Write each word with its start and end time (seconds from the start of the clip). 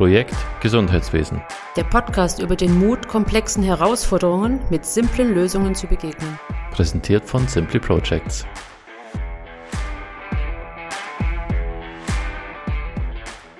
Projekt 0.00 0.34
Gesundheitswesen. 0.62 1.42
Der 1.76 1.84
Podcast 1.84 2.40
über 2.40 2.56
den 2.56 2.78
Mut, 2.78 3.06
komplexen 3.06 3.62
Herausforderungen 3.62 4.58
mit 4.70 4.86
simplen 4.86 5.34
Lösungen 5.34 5.74
zu 5.74 5.86
begegnen. 5.86 6.38
Präsentiert 6.70 7.26
von 7.26 7.46
Simply 7.46 7.78
Projects. 7.78 8.46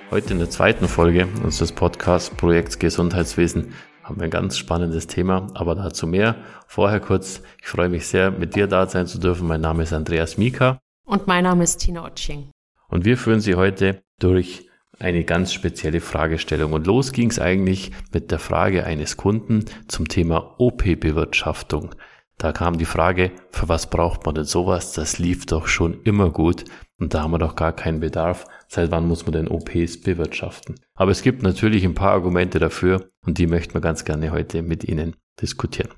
Heute 0.09 0.33
in 0.33 0.39
der 0.39 0.49
zweiten 0.49 0.87
Folge 0.87 1.27
unseres 1.43 1.71
Podcasts 1.71 2.31
Projekt 2.31 2.79
Gesundheitswesen 2.79 3.75
haben 4.01 4.15
wir 4.17 4.23
ein 4.23 4.31
ganz 4.31 4.57
spannendes 4.57 5.05
Thema, 5.05 5.45
aber 5.53 5.75
dazu 5.75 6.07
mehr. 6.07 6.37
Vorher 6.65 7.01
kurz, 7.01 7.43
ich 7.61 7.67
freue 7.67 7.89
mich 7.89 8.07
sehr, 8.07 8.31
mit 8.31 8.55
dir 8.55 8.65
da 8.65 8.87
sein 8.87 9.05
zu 9.05 9.19
dürfen. 9.19 9.47
Mein 9.47 9.61
Name 9.61 9.83
ist 9.83 9.93
Andreas 9.93 10.39
Mika. 10.39 10.79
Und 11.05 11.27
mein 11.27 11.43
Name 11.43 11.65
ist 11.65 11.77
Tina 11.77 12.03
Otsching. 12.03 12.49
Und 12.87 13.05
wir 13.05 13.19
führen 13.19 13.41
Sie 13.41 13.53
heute 13.53 14.01
durch 14.17 14.70
eine 15.01 15.23
ganz 15.23 15.53
spezielle 15.53 16.01
Fragestellung. 16.01 16.73
Und 16.73 16.87
los 16.87 17.11
ging 17.11 17.29
es 17.29 17.39
eigentlich 17.39 17.91
mit 18.13 18.31
der 18.31 18.39
Frage 18.39 18.85
eines 18.85 19.17
Kunden 19.17 19.65
zum 19.87 20.07
Thema 20.07 20.55
OP-Bewirtschaftung. 20.57 21.95
Da 22.37 22.51
kam 22.51 22.77
die 22.77 22.85
Frage, 22.85 23.31
für 23.51 23.69
was 23.69 23.89
braucht 23.89 24.25
man 24.25 24.33
denn 24.33 24.45
sowas? 24.45 24.93
Das 24.93 25.19
lief 25.19 25.45
doch 25.45 25.67
schon 25.67 26.01
immer 26.03 26.31
gut 26.31 26.63
und 26.97 27.13
da 27.13 27.21
haben 27.21 27.31
wir 27.31 27.37
doch 27.37 27.55
gar 27.55 27.71
keinen 27.73 27.99
Bedarf. 27.99 28.45
Seit 28.67 28.89
wann 28.89 29.07
muss 29.07 29.25
man 29.25 29.33
denn 29.33 29.47
OPs 29.47 30.01
bewirtschaften? 30.01 30.79
Aber 30.95 31.11
es 31.11 31.21
gibt 31.21 31.43
natürlich 31.43 31.83
ein 31.83 31.93
paar 31.93 32.13
Argumente 32.13 32.57
dafür 32.57 33.09
und 33.25 33.37
die 33.37 33.47
möchten 33.47 33.73
wir 33.73 33.81
ganz 33.81 34.05
gerne 34.05 34.31
heute 34.31 34.63
mit 34.63 34.83
Ihnen 34.83 35.15
diskutieren. 35.39 35.89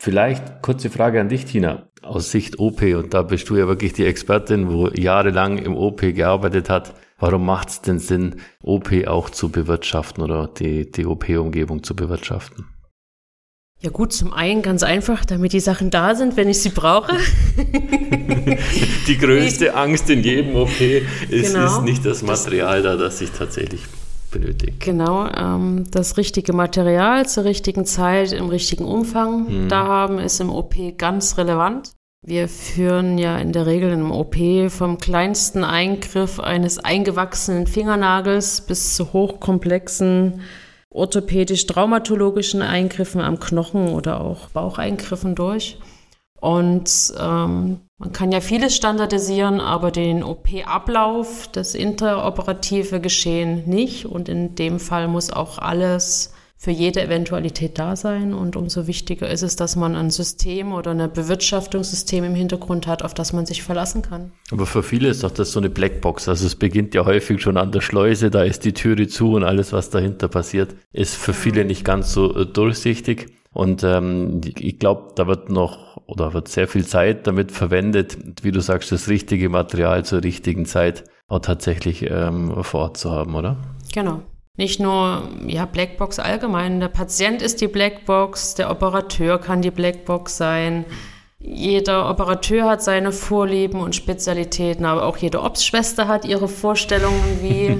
Vielleicht 0.00 0.60
kurze 0.60 0.90
Frage 0.90 1.20
an 1.20 1.28
dich, 1.28 1.44
Tina. 1.44 1.88
Aus 2.02 2.30
Sicht 2.30 2.58
OP, 2.58 2.82
und 2.82 3.14
da 3.14 3.22
bist 3.22 3.48
du 3.48 3.56
ja 3.56 3.66
wirklich 3.66 3.92
die 3.92 4.04
Expertin, 4.04 4.70
wo 4.70 4.88
jahrelang 4.88 5.58
im 5.58 5.76
OP 5.76 6.00
gearbeitet 6.00 6.68
hat. 6.68 6.94
Warum 7.24 7.46
macht 7.46 7.70
es 7.70 7.80
denn 7.80 7.98
Sinn, 8.00 8.34
OP 8.62 8.92
auch 9.06 9.30
zu 9.30 9.48
bewirtschaften 9.48 10.22
oder 10.22 10.46
die, 10.46 10.92
die 10.92 11.06
OP-Umgebung 11.06 11.82
zu 11.82 11.96
bewirtschaften? 11.96 12.66
Ja 13.80 13.88
gut, 13.88 14.12
zum 14.12 14.34
einen 14.34 14.60
ganz 14.60 14.82
einfach, 14.82 15.24
damit 15.24 15.54
die 15.54 15.60
Sachen 15.60 15.88
da 15.88 16.16
sind, 16.16 16.36
wenn 16.36 16.50
ich 16.50 16.60
sie 16.60 16.68
brauche. 16.68 17.16
die 19.08 19.16
größte 19.16 19.74
Angst 19.74 20.10
in 20.10 20.22
jedem 20.22 20.54
OP 20.54 20.78
ist, 20.78 21.54
genau, 21.54 21.78
ist 21.78 21.82
nicht 21.84 22.04
das 22.04 22.22
Material 22.22 22.82
da, 22.82 22.96
das 22.96 23.22
ich 23.22 23.30
tatsächlich 23.30 23.80
benötige. 24.30 24.74
Genau, 24.78 25.26
ähm, 25.26 25.84
das 25.90 26.18
richtige 26.18 26.52
Material 26.52 27.26
zur 27.26 27.44
richtigen 27.44 27.86
Zeit 27.86 28.32
im 28.32 28.50
richtigen 28.50 28.84
Umfang 28.84 29.48
hm. 29.48 29.68
da 29.70 29.86
haben, 29.86 30.18
ist 30.18 30.40
im 30.40 30.50
OP 30.50 30.74
ganz 30.98 31.38
relevant. 31.38 31.94
Wir 32.26 32.48
führen 32.48 33.18
ja 33.18 33.36
in 33.36 33.52
der 33.52 33.66
Regel 33.66 33.92
im 33.92 34.10
OP 34.10 34.36
vom 34.68 34.96
kleinsten 34.96 35.62
Eingriff 35.62 36.40
eines 36.40 36.78
eingewachsenen 36.78 37.66
Fingernagels 37.66 38.62
bis 38.62 38.96
zu 38.96 39.12
hochkomplexen 39.12 40.40
orthopädisch-traumatologischen 40.88 42.62
Eingriffen 42.62 43.20
am 43.20 43.38
Knochen 43.40 43.88
oder 43.88 44.22
auch 44.22 44.48
Baucheingriffen 44.48 45.34
durch. 45.34 45.78
Und 46.40 47.12
ähm, 47.20 47.80
man 47.98 48.12
kann 48.12 48.32
ja 48.32 48.40
vieles 48.40 48.74
standardisieren, 48.74 49.60
aber 49.60 49.90
den 49.90 50.22
OP-Ablauf, 50.22 51.48
das 51.52 51.74
interoperative 51.74 53.00
Geschehen 53.00 53.68
nicht. 53.68 54.06
Und 54.06 54.30
in 54.30 54.54
dem 54.54 54.80
Fall 54.80 55.08
muss 55.08 55.30
auch 55.30 55.58
alles 55.58 56.33
für 56.64 56.70
jede 56.70 57.02
Eventualität 57.02 57.78
da 57.78 57.94
sein. 57.94 58.32
Und 58.32 58.56
umso 58.56 58.86
wichtiger 58.86 59.28
ist 59.28 59.42
es, 59.42 59.54
dass 59.54 59.76
man 59.76 59.94
ein 59.94 60.08
System 60.08 60.72
oder 60.72 60.92
ein 60.92 61.12
Bewirtschaftungssystem 61.12 62.24
im 62.24 62.34
Hintergrund 62.34 62.86
hat, 62.86 63.02
auf 63.02 63.12
das 63.12 63.34
man 63.34 63.44
sich 63.44 63.62
verlassen 63.62 64.00
kann. 64.00 64.32
Aber 64.50 64.64
für 64.64 64.82
viele 64.82 65.08
ist 65.08 65.24
doch 65.24 65.30
das 65.30 65.52
so 65.52 65.60
eine 65.60 65.68
Blackbox. 65.68 66.26
Also 66.26 66.46
es 66.46 66.54
beginnt 66.56 66.94
ja 66.94 67.04
häufig 67.04 67.42
schon 67.42 67.58
an 67.58 67.70
der 67.70 67.82
Schleuse, 67.82 68.30
da 68.30 68.42
ist 68.44 68.64
die 68.64 68.72
Türe 68.72 69.08
zu 69.08 69.34
und 69.34 69.44
alles, 69.44 69.74
was 69.74 69.90
dahinter 69.90 70.28
passiert, 70.28 70.74
ist 70.94 71.14
für 71.16 71.34
viele 71.34 71.66
nicht 71.66 71.84
ganz 71.84 72.14
so 72.14 72.34
äh, 72.34 72.46
durchsichtig. 72.46 73.26
Und 73.52 73.84
ähm, 73.84 74.40
ich 74.58 74.78
glaube, 74.78 75.12
da 75.16 75.26
wird 75.26 75.50
noch 75.50 75.98
oder 76.06 76.32
wird 76.32 76.48
sehr 76.48 76.66
viel 76.66 76.86
Zeit 76.86 77.26
damit 77.26 77.52
verwendet, 77.52 78.16
wie 78.42 78.52
du 78.52 78.60
sagst, 78.60 78.90
das 78.90 79.08
richtige 79.08 79.50
Material 79.50 80.02
zur 80.06 80.24
richtigen 80.24 80.64
Zeit 80.64 81.04
auch 81.28 81.40
tatsächlich 81.40 82.10
ähm, 82.10 82.62
vor 82.62 82.80
Ort 82.80 82.96
zu 82.96 83.10
haben, 83.10 83.34
oder? 83.34 83.58
Genau. 83.92 84.22
Nicht 84.56 84.78
nur 84.78 85.28
ja, 85.46 85.66
Blackbox 85.66 86.20
allgemein. 86.20 86.78
Der 86.78 86.88
Patient 86.88 87.42
ist 87.42 87.60
die 87.60 87.66
Blackbox, 87.66 88.54
der 88.54 88.70
Operateur 88.70 89.38
kann 89.38 89.62
die 89.62 89.72
Blackbox 89.72 90.36
sein. 90.36 90.84
Jeder 91.40 92.08
Operateur 92.08 92.64
hat 92.70 92.82
seine 92.82 93.12
Vorlieben 93.12 93.80
und 93.80 93.94
Spezialitäten, 93.94 94.84
aber 94.86 95.04
auch 95.04 95.16
jede 95.16 95.42
Obstschwester 95.42 96.08
hat 96.08 96.24
ihre 96.24 96.48
Vorstellungen, 96.48 97.38
wie 97.42 97.76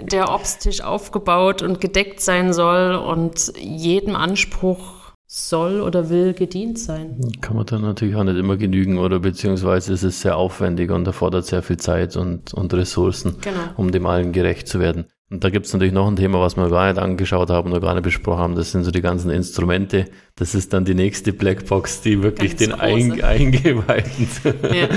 der 0.00 0.32
Obsttisch 0.32 0.80
aufgebaut 0.80 1.60
und 1.60 1.80
gedeckt 1.80 2.20
sein 2.20 2.52
soll 2.52 2.94
und 2.94 3.52
jedem 3.58 4.14
Anspruch 4.14 5.00
soll 5.26 5.80
oder 5.80 6.08
will 6.08 6.34
gedient 6.34 6.78
sein. 6.78 7.20
Kann 7.40 7.56
man 7.56 7.66
dann 7.66 7.82
natürlich 7.82 8.16
auch 8.16 8.24
nicht 8.24 8.38
immer 8.38 8.56
genügen 8.56 8.98
oder 8.98 9.20
beziehungsweise 9.20 9.92
ist 9.92 10.02
es 10.02 10.20
sehr 10.22 10.36
aufwendig 10.36 10.90
und 10.90 11.06
erfordert 11.06 11.46
sehr 11.46 11.62
viel 11.62 11.76
Zeit 11.76 12.16
und, 12.16 12.54
und 12.54 12.72
Ressourcen, 12.74 13.36
genau. 13.40 13.58
um 13.76 13.92
dem 13.92 14.06
allen 14.06 14.32
gerecht 14.32 14.66
zu 14.66 14.80
werden. 14.80 15.06
Und 15.30 15.44
da 15.44 15.50
gibt 15.50 15.66
es 15.66 15.72
natürlich 15.72 15.94
noch 15.94 16.08
ein 16.08 16.16
Thema, 16.16 16.40
was 16.40 16.56
wir 16.56 16.68
gar 16.68 16.88
nicht 16.88 16.98
angeschaut 16.98 17.50
haben 17.50 17.70
oder 17.70 17.80
gar 17.80 17.94
nicht 17.94 18.02
besprochen 18.02 18.40
haben. 18.40 18.54
Das 18.56 18.72
sind 18.72 18.82
so 18.82 18.90
die 18.90 19.00
ganzen 19.00 19.30
Instrumente. 19.30 20.06
Das 20.34 20.56
ist 20.56 20.72
dann 20.72 20.84
die 20.84 20.94
nächste 20.94 21.32
Blackbox, 21.32 22.00
die 22.00 22.22
wirklich 22.22 22.56
Ganz 22.56 22.64
den 22.64 22.72
Ein 22.72 23.22
Eingeweihten 23.22 24.28
ja, 24.64 24.74
ja. 24.74 24.88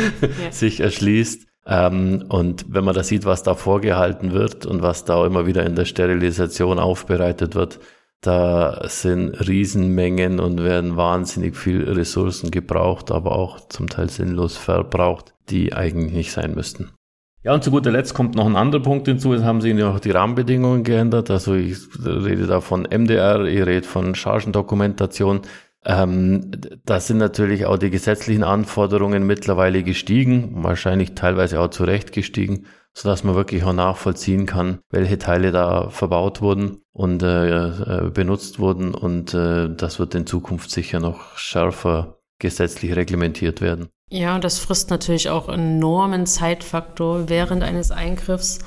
sich 0.52 0.80
erschließt. 0.80 1.46
Ähm, 1.68 2.26
und 2.30 2.66
wenn 2.68 2.84
man 2.84 2.96
da 2.96 3.04
sieht, 3.04 3.26
was 3.26 3.44
da 3.44 3.54
vorgehalten 3.54 4.34
wird 4.34 4.66
und 4.66 4.82
was 4.82 5.06
da 5.06 5.24
immer 5.26 5.46
wieder 5.46 5.66
in 5.66 5.76
der 5.76 5.86
Sterilisation 5.86 6.80
aufbereitet 6.80 7.54
wird, 7.54 7.80
da 8.22 8.88
sind 8.88 9.36
Riesenmengen 9.48 10.40
und 10.40 10.64
werden 10.64 10.98
wahnsinnig 10.98 11.56
viel 11.56 11.84
Ressourcen 11.84 12.52
gebraucht, 12.52 13.12
aber 13.12 13.34
auch 13.34 13.68
zum 13.68 13.88
Teil 13.88 14.10
sinnlos 14.10 14.58
verbraucht, 14.58 15.34
die 15.50 15.74
eigentlich 15.74 16.14
nicht 16.14 16.32
sein 16.32 16.56
müssten. 16.56 16.92
Ja, 17.44 17.54
und 17.54 17.62
zu 17.62 17.72
guter 17.72 17.92
Letzt 17.92 18.14
kommt 18.14 18.36
noch 18.36 18.46
ein 18.46 18.56
anderer 18.56 18.82
Punkt 18.82 19.06
hinzu. 19.06 19.34
Es 19.34 19.44
haben 19.44 19.60
sich 19.60 19.74
noch 19.74 20.00
die 20.00 20.12
Rahmenbedingungen 20.12 20.84
geändert. 20.84 21.30
Also 21.30 21.56
ich 21.56 21.78
rede 22.06 22.48
da 22.48 22.62
von 22.62 22.84
MDR, 22.84 23.44
ich 23.44 23.66
rede 23.66 23.86
von 23.86 24.16
Chargendokumentation. 24.16 25.42
Ähm, 25.84 26.52
da 26.86 27.02
sind 27.02 27.18
natürlich 27.18 27.66
auch 27.66 27.78
die 27.78 27.90
gesetzlichen 27.90 28.46
Anforderungen 28.46 29.28
mittlerweile 29.28 29.84
gestiegen, 29.84 30.64
wahrscheinlich 30.64 31.16
teilweise 31.16 31.60
auch 31.60 31.68
zu 31.68 31.84
gestiegen, 31.84 32.68
so 32.94 33.10
dass 33.10 33.26
man 33.26 33.36
wirklich 33.36 33.66
auch 33.66 33.74
nachvollziehen 33.74 34.46
kann, 34.46 34.80
welche 34.90 35.18
Teile 35.18 35.52
da 35.52 35.90
verbaut 35.90 36.42
wurden 36.42 36.78
und 36.94 37.24
äh, 37.24 37.68
äh 37.68 38.10
benutzt 38.10 38.60
wurden. 38.60 38.96
Und 38.96 39.34
äh, 39.34 39.68
das 39.76 40.00
wird 40.00 40.16
in 40.16 40.26
Zukunft 40.26 40.72
sicher 40.72 41.02
noch 41.02 41.38
schärfer 41.38 42.20
gesetzlich 42.40 42.96
reglementiert 42.96 43.62
werden. 43.62 43.90
Ja, 44.10 44.38
das 44.38 44.60
frisst 44.60 44.90
natürlich 44.90 45.30
auch 45.30 45.50
enormen 45.50 46.26
Zeitfaktor 46.26 47.30
während 47.30 47.64
eines 47.64 47.92
Eingriffs. 47.92 48.60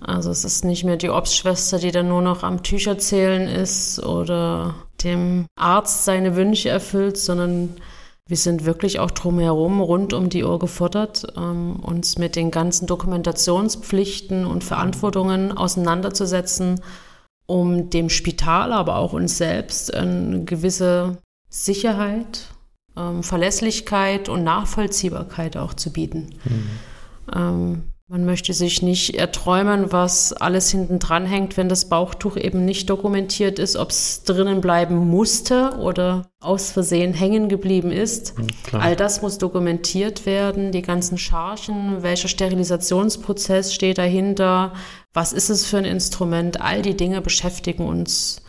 Also 0.00 0.30
es 0.30 0.44
ist 0.44 0.64
nicht 0.64 0.84
mehr 0.84 0.96
die 0.96 1.08
Obstschwester, 1.08 1.78
die 1.78 1.90
dann 1.90 2.08
nur 2.08 2.22
noch 2.22 2.42
am 2.42 2.62
Tücherzählen 2.62 3.48
ist 3.48 3.98
oder 4.04 4.74
dem 5.02 5.46
Arzt 5.56 6.04
seine 6.04 6.36
Wünsche 6.36 6.68
erfüllt, 6.68 7.16
sondern 7.16 7.76
wir 8.26 8.36
sind 8.36 8.64
wirklich 8.64 9.00
auch 9.00 9.10
drumherum 9.10 9.80
rund 9.80 10.12
um 10.12 10.28
die 10.28 10.44
Uhr 10.44 10.58
gefordert, 10.58 11.26
ähm, 11.36 11.76
uns 11.76 12.16
mit 12.16 12.36
den 12.36 12.50
ganzen 12.50 12.86
Dokumentationspflichten 12.86 14.46
und 14.46 14.64
Verantwortungen 14.64 15.52
auseinanderzusetzen, 15.52 16.80
um 17.46 17.90
dem 17.90 18.08
Spital, 18.08 18.72
aber 18.72 18.96
auch 18.96 19.12
uns 19.12 19.36
selbst 19.36 19.92
eine 19.92 20.44
gewisse 20.44 21.18
Sicherheit 21.50 22.53
ähm, 22.96 23.22
Verlässlichkeit 23.22 24.28
und 24.28 24.44
Nachvollziehbarkeit 24.44 25.56
auch 25.56 25.74
zu 25.74 25.92
bieten. 25.92 26.30
Mhm. 26.44 26.68
Ähm, 27.34 27.82
man 28.06 28.26
möchte 28.26 28.52
sich 28.52 28.82
nicht 28.82 29.14
erträumen, 29.14 29.90
was 29.90 30.34
alles 30.34 30.70
hinten 30.70 30.98
dran 30.98 31.24
hängt, 31.24 31.56
wenn 31.56 31.70
das 31.70 31.88
Bauchtuch 31.88 32.36
eben 32.36 32.66
nicht 32.66 32.90
dokumentiert 32.90 33.58
ist, 33.58 33.76
ob 33.76 33.90
es 33.90 34.24
drinnen 34.24 34.60
bleiben 34.60 35.08
musste 35.08 35.78
oder 35.78 36.28
aus 36.38 36.70
Versehen 36.70 37.14
hängen 37.14 37.48
geblieben 37.48 37.90
ist. 37.90 38.34
Klar. 38.64 38.82
All 38.82 38.94
das 38.94 39.22
muss 39.22 39.38
dokumentiert 39.38 40.26
werden, 40.26 40.70
die 40.70 40.82
ganzen 40.82 41.16
Chargen, 41.16 42.02
welcher 42.02 42.28
Sterilisationsprozess 42.28 43.72
steht 43.72 43.96
dahinter, 43.96 44.74
was 45.14 45.32
ist 45.32 45.48
es 45.48 45.64
für 45.64 45.78
ein 45.78 45.86
Instrument, 45.86 46.60
all 46.60 46.82
die 46.82 46.98
Dinge 46.98 47.22
beschäftigen 47.22 47.86
uns 47.86 48.43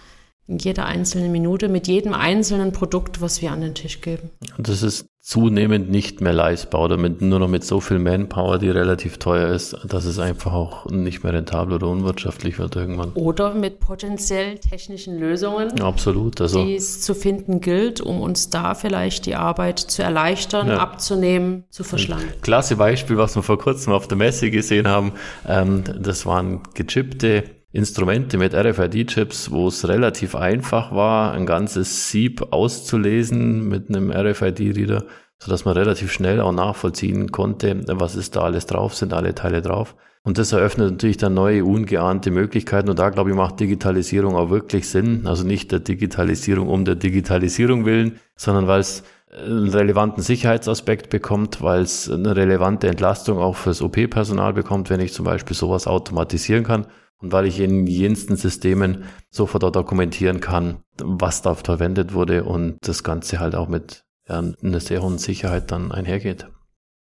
in 0.47 0.59
jeder 0.59 0.85
einzelnen 0.85 1.31
Minute 1.31 1.69
mit 1.69 1.87
jedem 1.87 2.13
einzelnen 2.13 2.71
Produkt, 2.71 3.21
was 3.21 3.41
wir 3.41 3.51
an 3.51 3.61
den 3.61 3.73
Tisch 3.73 4.01
geben. 4.01 4.29
Das 4.59 4.83
ist 4.83 5.07
zunehmend 5.19 5.89
nicht 5.89 6.21
mehr 6.21 6.33
leistbar 6.33 6.81
oder 6.83 6.97
mit, 6.97 7.19
nur 7.23 7.39
noch 7.39 7.47
mit 7.47 7.63
so 7.63 7.79
viel 7.79 7.97
Manpower, 7.97 8.59
die 8.59 8.69
relativ 8.69 9.17
teuer 9.17 9.49
ist, 9.49 9.75
dass 9.83 10.05
es 10.05 10.19
einfach 10.19 10.53
auch 10.53 10.85
nicht 10.85 11.23
mehr 11.23 11.33
rentabel 11.33 11.73
oder 11.73 11.87
unwirtschaftlich 11.87 12.59
wird 12.59 12.75
irgendwann. 12.75 13.11
Oder 13.13 13.55
mit 13.55 13.79
potenziell 13.79 14.59
technischen 14.59 15.17
Lösungen, 15.17 15.81
Absolut, 15.81 16.39
also, 16.41 16.63
die 16.63 16.75
es 16.75 17.01
zu 17.01 17.15
finden 17.15 17.59
gilt, 17.59 18.01
um 18.01 18.21
uns 18.21 18.51
da 18.51 18.75
vielleicht 18.75 19.25
die 19.25 19.33
Arbeit 19.33 19.79
zu 19.79 20.03
erleichtern, 20.03 20.67
ja. 20.67 20.77
abzunehmen, 20.77 21.63
zu 21.71 21.83
verschlanken. 21.83 22.39
Klasse 22.43 22.75
Beispiel, 22.75 23.17
was 23.17 23.35
wir 23.35 23.41
vor 23.41 23.57
kurzem 23.57 23.93
auf 23.93 24.07
der 24.07 24.17
Messe 24.17 24.51
gesehen 24.51 24.87
haben, 24.87 25.13
ähm, 25.47 25.83
das 25.99 26.27
waren 26.27 26.61
gechippte 26.75 27.45
Instrumente 27.75 28.37
mit 28.37 28.53
RFID-Chips, 28.53 29.51
wo 29.51 29.67
es 29.67 29.85
relativ 29.85 30.33
einfach 30.33 30.93
war, 30.93 31.33
ein 31.33 31.45
ganzes 31.45 32.09
Sieb 32.09 32.53
auszulesen 32.53 33.67
mit 33.67 33.89
einem 33.89 34.11
RFID-Reader, 34.11 35.03
sodass 35.39 35.65
man 35.65 35.75
relativ 35.75 36.09
schnell 36.09 36.39
auch 36.39 36.53
nachvollziehen 36.53 37.33
konnte, 37.33 37.83
was 37.87 38.15
ist 38.15 38.37
da 38.37 38.43
alles 38.43 38.65
drauf, 38.65 38.95
sind 38.95 39.11
alle 39.11 39.35
Teile 39.35 39.61
drauf. 39.61 39.93
Und 40.23 40.37
das 40.37 40.53
eröffnet 40.53 40.91
natürlich 40.91 41.17
dann 41.17 41.33
neue, 41.33 41.65
ungeahnte 41.65 42.31
Möglichkeiten. 42.31 42.89
Und 42.89 42.97
da, 42.97 43.09
glaube 43.09 43.31
ich, 43.31 43.35
macht 43.35 43.59
Digitalisierung 43.59 44.37
auch 44.37 44.49
wirklich 44.49 44.87
Sinn. 44.87 45.27
Also 45.27 45.45
nicht 45.45 45.73
der 45.73 45.79
Digitalisierung 45.79 46.69
um 46.69 46.85
der 46.85 46.95
Digitalisierung 46.95 47.83
willen, 47.85 48.19
sondern 48.37 48.67
weil 48.67 48.79
es 48.79 49.03
einen 49.37 49.67
relevanten 49.67 50.23
Sicherheitsaspekt 50.23 51.09
bekommt, 51.09 51.61
weil 51.61 51.81
es 51.81 52.09
eine 52.09 52.37
relevante 52.37 52.87
Entlastung 52.87 53.37
auch 53.37 53.57
fürs 53.57 53.81
OP-Personal 53.81 54.53
bekommt, 54.53 54.89
wenn 54.89 55.01
ich 55.01 55.11
zum 55.11 55.25
Beispiel 55.25 55.57
sowas 55.57 55.87
automatisieren 55.87 56.63
kann 56.63 56.87
und 57.25 57.31
weil 57.31 57.47
ich 57.47 57.59
in 57.59 57.87
jensten 57.87 58.35
Systemen 58.35 59.05
sofort 59.31 59.75
dokumentieren 59.75 60.41
kann, 60.41 60.83
was 61.01 61.41
da 61.41 61.55
verwendet 61.55 62.13
wurde 62.13 62.43
und 62.43 62.77
das 62.81 63.03
Ganze 63.03 63.39
halt 63.39 63.55
auch 63.55 63.67
mit 63.67 64.03
einer 64.27 64.79
sehr 64.79 65.01
hohen 65.01 65.17
Sicherheit 65.17 65.71
dann 65.71 65.91
einhergeht. 65.91 66.47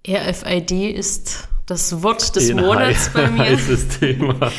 RFID 0.08 0.72
ist 0.72 1.50
das 1.66 2.04
Wort 2.04 2.36
des 2.36 2.50
Ein 2.50 2.58
Monats 2.58 3.10
bei 3.14 3.30
mir. 3.30 3.40
Heißes 3.46 4.00
Thema. 4.00 4.52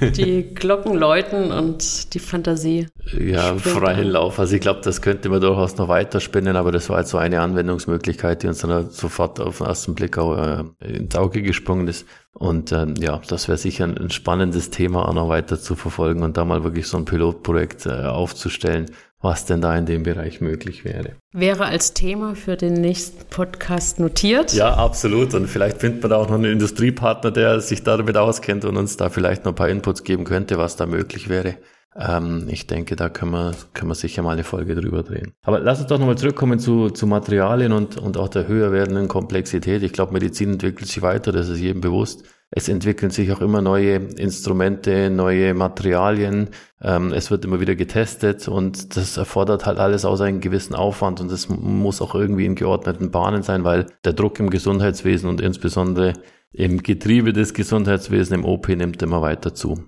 Die 0.00 0.54
Glocken 0.54 0.94
läuten 0.94 1.52
und 1.52 2.14
die 2.14 2.18
Fantasie. 2.18 2.88
Ja, 3.18 3.54
freien 3.56 4.08
Lauf. 4.08 4.38
Also 4.38 4.54
ich 4.54 4.60
glaube, 4.60 4.80
das 4.82 5.02
könnte 5.02 5.28
man 5.28 5.40
durchaus 5.40 5.76
noch 5.76 5.88
weiterspinnen, 5.88 6.56
aber 6.56 6.72
das 6.72 6.88
war 6.88 7.00
jetzt 7.00 7.10
so 7.10 7.18
eine 7.18 7.40
Anwendungsmöglichkeit, 7.40 8.42
die 8.42 8.48
uns 8.48 8.60
dann 8.60 8.90
sofort 8.90 9.40
auf 9.40 9.58
den 9.58 9.66
ersten 9.66 9.94
Blick 9.94 10.18
auch 10.18 10.36
äh, 10.36 10.64
ins 10.80 11.14
Auge 11.14 11.42
gesprungen 11.42 11.88
ist. 11.88 12.06
Und 12.34 12.72
ähm, 12.72 12.94
ja, 12.98 13.20
das 13.28 13.48
wäre 13.48 13.58
sicher 13.58 13.84
ein, 13.84 13.98
ein, 13.98 14.10
spannendes 14.10 14.70
Thema 14.70 15.08
auch 15.08 15.14
noch 15.14 15.28
weiter 15.28 15.60
zu 15.60 15.74
verfolgen 15.74 16.22
und 16.22 16.36
da 16.36 16.44
mal 16.44 16.64
wirklich 16.64 16.86
so 16.86 16.96
ein 16.96 17.04
Pilotprojekt 17.04 17.86
äh, 17.86 18.04
aufzustellen, 18.06 18.90
was 19.22 19.44
denn 19.46 19.60
da 19.60 19.76
in 19.76 19.86
dem 19.86 20.02
Bereich 20.02 20.40
möglich 20.40 20.84
wäre. 20.84 21.16
Wäre 21.32 21.64
als 21.64 21.94
Thema 21.94 22.34
für 22.34 22.56
den 22.56 22.74
nächsten 22.74 23.24
Podcast 23.30 24.00
notiert. 24.00 24.52
Ja, 24.52 24.74
absolut. 24.74 25.32
Und 25.34 25.46
vielleicht 25.46 25.78
findet 25.78 26.02
man 26.02 26.10
da 26.10 26.16
auch 26.16 26.28
noch 26.28 26.34
einen 26.34 26.52
Industriepartner, 26.52 27.30
der 27.30 27.60
sich 27.60 27.84
damit 27.84 28.16
auskennt 28.16 28.64
und 28.64 28.76
uns 28.76 28.96
da 28.96 29.08
vielleicht 29.08 29.44
noch 29.44 29.52
ein 29.52 29.56
paar 29.56 29.68
Inputs 29.68 30.04
geben 30.04 30.24
könnte, 30.24 30.58
was 30.58 30.76
da 30.76 30.86
möglich 30.86 31.28
wäre. 31.28 31.56
Ähm, 31.94 32.46
ich 32.48 32.66
denke, 32.66 32.96
da 32.96 33.08
können 33.08 33.32
wir, 33.32 33.52
können 33.74 33.90
wir 33.90 33.94
sicher 33.94 34.22
mal 34.22 34.32
eine 34.32 34.44
Folge 34.44 34.74
drüber 34.74 35.02
drehen. 35.02 35.32
Aber 35.42 35.60
lass 35.60 35.78
uns 35.78 35.88
doch 35.88 35.98
nochmal 35.98 36.18
zurückkommen 36.18 36.58
zu, 36.58 36.90
zu 36.90 37.06
Materialien 37.06 37.72
und, 37.72 37.98
und 37.98 38.16
auch 38.16 38.28
der 38.28 38.48
höher 38.48 38.72
werdenden 38.72 39.08
Komplexität. 39.08 39.82
Ich 39.82 39.92
glaube, 39.92 40.12
Medizin 40.12 40.52
entwickelt 40.52 40.88
sich 40.88 41.02
weiter, 41.02 41.32
das 41.32 41.48
ist 41.48 41.60
jedem 41.60 41.80
bewusst. 41.80 42.24
Es 42.54 42.68
entwickeln 42.68 43.10
sich 43.10 43.32
auch 43.32 43.40
immer 43.40 43.62
neue 43.62 43.96
Instrumente, 43.96 45.08
neue 45.08 45.54
Materialien. 45.54 46.50
Ähm, 46.82 47.14
es 47.14 47.30
wird 47.30 47.46
immer 47.46 47.60
wieder 47.60 47.74
getestet 47.74 48.46
und 48.46 48.94
das 48.94 49.16
erfordert 49.16 49.64
halt 49.64 49.78
alles 49.78 50.04
aus 50.04 50.20
einem 50.20 50.40
gewissen 50.40 50.74
Aufwand 50.74 51.22
und 51.22 51.32
das 51.32 51.48
muss 51.48 52.02
auch 52.02 52.14
irgendwie 52.14 52.44
in 52.44 52.54
geordneten 52.54 53.10
Bahnen 53.10 53.42
sein, 53.42 53.64
weil 53.64 53.86
der 54.04 54.12
Druck 54.12 54.38
im 54.38 54.50
Gesundheitswesen 54.50 55.30
und 55.30 55.40
insbesondere 55.40 56.12
im 56.52 56.82
Getriebe 56.82 57.32
des 57.32 57.54
Gesundheitswesens 57.54 58.38
im 58.38 58.44
OP 58.44 58.68
nimmt 58.68 59.00
immer 59.02 59.22
weiter 59.22 59.54
zu. 59.54 59.84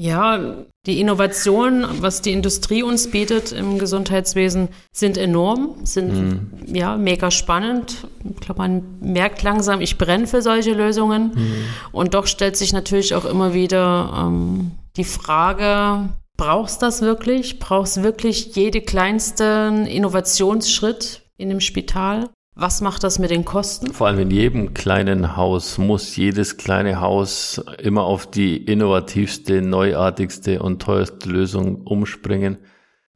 Ja, 0.00 0.38
die 0.86 1.00
Innovationen, 1.00 1.84
was 2.00 2.22
die 2.22 2.30
Industrie 2.30 2.84
uns 2.84 3.10
bietet 3.10 3.50
im 3.50 3.80
Gesundheitswesen, 3.80 4.68
sind 4.92 5.18
enorm, 5.18 5.74
sind 5.82 6.12
mhm. 6.12 6.72
ja 6.72 6.96
mega 6.96 7.32
spannend. 7.32 8.06
Ich 8.22 8.36
glaube, 8.36 8.60
man 8.60 8.84
merkt 9.00 9.42
langsam, 9.42 9.80
ich 9.80 9.98
brenne 9.98 10.28
für 10.28 10.40
solche 10.40 10.72
Lösungen. 10.72 11.32
Mhm. 11.34 11.64
Und 11.90 12.14
doch 12.14 12.28
stellt 12.28 12.56
sich 12.56 12.72
natürlich 12.72 13.16
auch 13.16 13.24
immer 13.24 13.54
wieder 13.54 14.12
ähm, 14.16 14.70
die 14.96 15.02
Frage, 15.02 16.10
brauchst 16.36 16.80
du 16.80 16.86
das 16.86 17.02
wirklich? 17.02 17.58
Brauchst 17.58 17.96
du 17.96 18.04
wirklich 18.04 18.54
jede 18.54 18.80
kleinste 18.80 19.84
Innovationsschritt 19.88 21.22
in 21.38 21.48
dem 21.48 21.60
Spital? 21.60 22.30
Was 22.60 22.80
macht 22.80 23.04
das 23.04 23.20
mit 23.20 23.30
den 23.30 23.44
Kosten? 23.44 23.92
Vor 23.92 24.08
allem 24.08 24.18
in 24.18 24.32
jedem 24.32 24.74
kleinen 24.74 25.36
Haus 25.36 25.78
muss 25.78 26.16
jedes 26.16 26.56
kleine 26.56 27.00
Haus 27.00 27.62
immer 27.80 28.02
auf 28.02 28.28
die 28.28 28.56
innovativste, 28.56 29.62
neuartigste 29.62 30.60
und 30.60 30.82
teuerste 30.82 31.28
Lösung 31.28 31.82
umspringen, 31.82 32.58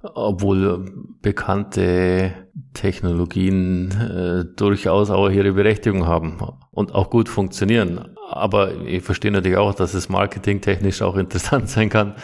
obwohl 0.01 0.85
bekannte 1.23 2.35
Technologien 2.73 3.91
äh, 3.91 4.45
durchaus 4.55 5.11
auch 5.11 5.29
ihre 5.29 5.55
Berechtigung 5.55 6.07
haben 6.07 6.39
und 6.71 6.95
auch 6.95 7.11
gut 7.11 7.29
funktionieren. 7.29 8.15
Aber 8.31 8.83
ich 8.83 9.03
verstehe 9.03 9.33
natürlich 9.33 9.59
auch, 9.59 9.75
dass 9.75 9.95
es 9.95 10.09
marketingtechnisch 10.09 11.03
auch 11.03 11.17
interessant 11.17 11.69
sein 11.69 11.89
kann, 11.89 12.15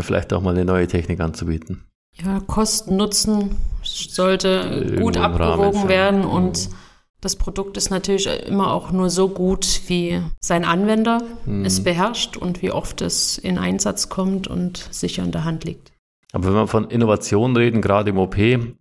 vielleicht 0.00 0.34
auch 0.34 0.42
mal 0.42 0.50
eine 0.50 0.66
neue 0.66 0.86
Technik 0.86 1.20
anzubieten. 1.20 1.86
Ja, 2.14 2.40
Kosten, 2.46 2.96
Nutzen 2.96 3.56
sollte 3.82 4.96
gut 4.98 5.16
abgewogen 5.16 5.88
werden 5.88 6.24
und 6.24 6.68
das 7.20 7.36
Produkt 7.36 7.76
ist 7.76 7.90
natürlich 7.90 8.26
immer 8.48 8.72
auch 8.72 8.90
nur 8.90 9.08
so 9.08 9.28
gut, 9.28 9.82
wie 9.86 10.20
sein 10.40 10.64
Anwender 10.64 11.20
mhm. 11.46 11.64
es 11.64 11.82
beherrscht 11.82 12.36
und 12.36 12.62
wie 12.62 12.72
oft 12.72 13.00
es 13.00 13.38
in 13.38 13.58
Einsatz 13.58 14.08
kommt 14.08 14.48
und 14.48 14.88
sicher 14.90 15.22
in 15.22 15.30
der 15.30 15.44
Hand 15.44 15.64
liegt. 15.64 15.92
Aber 16.32 16.46
wenn 16.46 16.54
wir 16.54 16.66
von 16.66 16.90
Innovation 16.90 17.56
reden, 17.56 17.80
gerade 17.80 18.10
im 18.10 18.18
OP, 18.18 18.36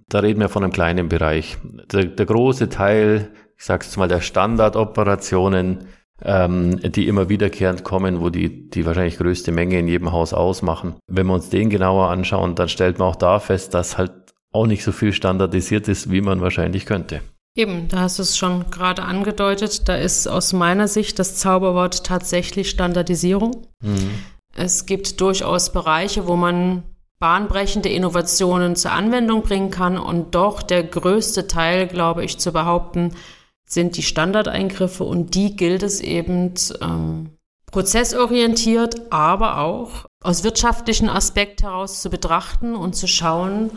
da 0.10 0.20
reden 0.20 0.40
wir 0.40 0.50
von 0.50 0.64
einem 0.64 0.74
kleinen 0.74 1.08
Bereich. 1.08 1.58
Der, 1.92 2.06
der 2.06 2.26
große 2.26 2.70
Teil, 2.70 3.32
ich 3.58 3.66
sage 3.66 3.86
es 3.86 3.96
mal, 3.98 4.08
der 4.08 4.22
Standardoperationen, 4.22 5.86
ähm, 6.24 6.80
die 6.92 7.08
immer 7.08 7.30
wiederkehrend 7.30 7.84
kommen, 7.84 8.22
wo 8.22 8.30
die 8.30 8.70
die 8.70 8.86
wahrscheinlich 8.86 9.18
größte 9.18 9.52
Menge 9.52 9.80
in 9.80 9.88
jedem 9.88 10.12
Haus 10.12 10.34
ausmachen. 10.34 10.96
Wenn 11.08 11.28
wir 11.28 11.34
uns 11.34 11.50
den 11.50 11.70
genauer 11.70 12.10
anschauen, 12.10 12.56
dann 12.56 12.70
stellt 12.70 13.00
man 13.00 13.10
auch 13.10 13.16
da 13.16 13.40
fest, 13.40 13.74
dass 13.74 13.98
halt 13.98 14.12
auch 14.52 14.68
nicht 14.68 14.84
so 14.84 14.92
viel 14.92 15.14
standardisiert 15.14 15.88
ist, 15.88 16.12
wie 16.12 16.22
man 16.22 16.42
wahrscheinlich 16.42 16.86
könnte. 16.86 17.22
Eben, 17.56 17.90
da 17.90 18.00
hast 18.02 18.18
du 18.18 18.24
es 18.24 18.38
schon 18.38 18.70
gerade 18.70 19.04
angedeutet. 19.04 19.90
Da 19.90 19.96
ist 19.96 20.28
aus 20.28 20.54
meiner 20.54 20.88
Sicht 20.88 21.20
das 21.20 21.36
Zauberwort 21.36 22.06
tatsächlich 22.06 22.70
Standardisierung. 22.70 23.68
Mhm. 23.82 24.12
Es 24.56 24.86
gibt 24.86 25.20
durchaus 25.20 25.72
Bereiche, 25.72 26.28
wo 26.28 26.36
man 26.36 26.84
bahnbrechende 27.20 27.90
Innovationen 27.90 28.76
zur 28.76 28.92
Anwendung 28.92 29.44
bringen 29.44 29.70
kann 29.70 29.98
und 29.98 30.34
doch 30.34 30.62
der 30.62 30.84
größte 30.84 31.48
Teil, 31.48 31.88
glaube 31.88 32.26
ich, 32.26 32.38
zu 32.40 32.52
behaupten, 32.52 33.14
sind 33.72 33.98
die 33.98 34.04
Standardeingriffe 34.04 35.04
und 35.04 35.36
die 35.36 35.56
gilt 35.56 35.84
es 35.84 36.02
eben 36.02 36.54
ähm, 36.82 37.32
prozessorientiert, 37.72 39.12
aber 39.12 39.60
auch 39.60 40.06
aus 40.22 40.44
wirtschaftlichen 40.44 41.10
Aspekt 41.10 41.64
heraus 41.64 42.02
zu 42.02 42.10
betrachten 42.10 42.76
und 42.76 42.96
zu 42.96 43.08
schauen, 43.08 43.72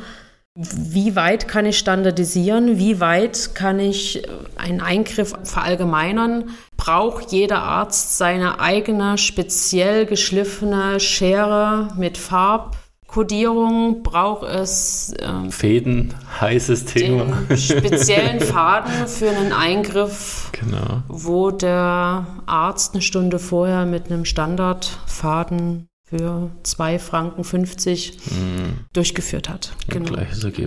wie 0.57 1.17
weit 1.17 1.49
kann 1.49 1.67
ich 1.67 1.79
standardisieren, 1.79 2.79
wie 2.79 3.01
weit 3.01 3.57
kann 3.57 3.81
ich 3.81 4.25
äh, 4.25 4.29
einen 4.57 4.81
Eingriff 4.81 5.35
verallgemeinern, 5.43 6.51
braucht 6.77 7.33
jeder 7.33 7.63
Arzt 7.63 8.19
seine 8.19 8.61
eigene 8.61 9.19
speziell 9.19 10.07
geschliffene 10.07 11.01
Schere 11.01 11.89
mit 11.97 12.19
Farb, 12.19 12.77
Kodierung 13.07 14.03
braucht 14.03 14.45
es 14.45 15.15
ähm, 15.21 15.53
Fäden, 15.53 16.15
heißes 16.41 16.87
Thema. 16.87 17.27
Speziellen 17.57 18.41
Faden 18.41 19.07
für 19.07 19.31
einen 19.31 19.53
Eingriff, 19.53 20.51
genau. 20.53 21.03
wo 21.09 21.51
der 21.51 22.27
Arzt 22.47 22.95
eine 22.95 23.03
Stunde 23.03 23.39
vorher 23.39 23.87
mit 23.87 24.07
einem 24.07 24.25
Standardfaden 24.25 25.87
für 26.05 26.51
2 26.63 26.99
Franken 26.99 27.45
50 27.45 28.19
mhm. 28.31 28.85
durchgeführt 28.93 29.49
hat. 29.49 29.73
Genau. 29.89 30.17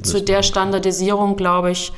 Zu 0.04 0.22
der 0.22 0.44
Standardisierung, 0.44 1.36
glaube 1.36 1.72
ich, 1.72 1.92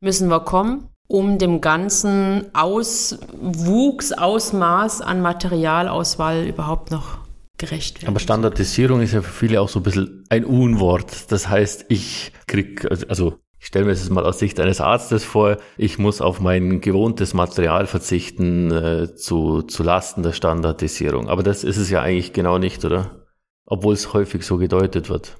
müssen 0.00 0.28
wir 0.28 0.40
kommen, 0.40 0.88
um 1.06 1.38
dem 1.38 1.60
ganzen 1.60 2.46
Auswuchs, 2.54 4.12
Ausmaß 4.12 5.00
an 5.00 5.20
Materialauswahl 5.22 6.44
überhaupt 6.44 6.90
noch 6.90 7.23
gerecht 7.64 8.02
werden. 8.02 8.08
Aber 8.08 8.20
Standardisierung 8.20 9.00
ist 9.00 9.12
ja 9.12 9.22
für 9.22 9.32
viele 9.32 9.60
auch 9.60 9.68
so 9.68 9.80
ein 9.80 9.82
bisschen 9.82 10.24
ein 10.28 10.44
Unwort. 10.44 11.30
Das 11.32 11.48
heißt, 11.48 11.86
ich 11.88 12.32
krieg, 12.46 12.86
also 13.08 13.38
ich 13.58 13.66
stelle 13.66 13.86
mir 13.86 13.92
das 13.92 14.10
mal 14.10 14.26
aus 14.26 14.38
Sicht 14.38 14.60
eines 14.60 14.80
Arztes 14.80 15.24
vor, 15.24 15.56
ich 15.78 15.98
muss 15.98 16.20
auf 16.20 16.40
mein 16.40 16.80
gewohntes 16.80 17.32
Material 17.32 17.86
verzichten 17.86 18.70
äh, 18.70 19.14
zu, 19.14 19.62
zu 19.62 19.82
Lasten 19.82 20.22
der 20.22 20.32
Standardisierung. 20.32 21.28
Aber 21.28 21.42
das 21.42 21.64
ist 21.64 21.78
es 21.78 21.88
ja 21.88 22.02
eigentlich 22.02 22.32
genau 22.32 22.58
nicht, 22.58 22.84
oder? 22.84 23.24
Obwohl 23.66 23.94
es 23.94 24.12
häufig 24.12 24.44
so 24.44 24.58
gedeutet 24.58 25.08
wird. 25.08 25.38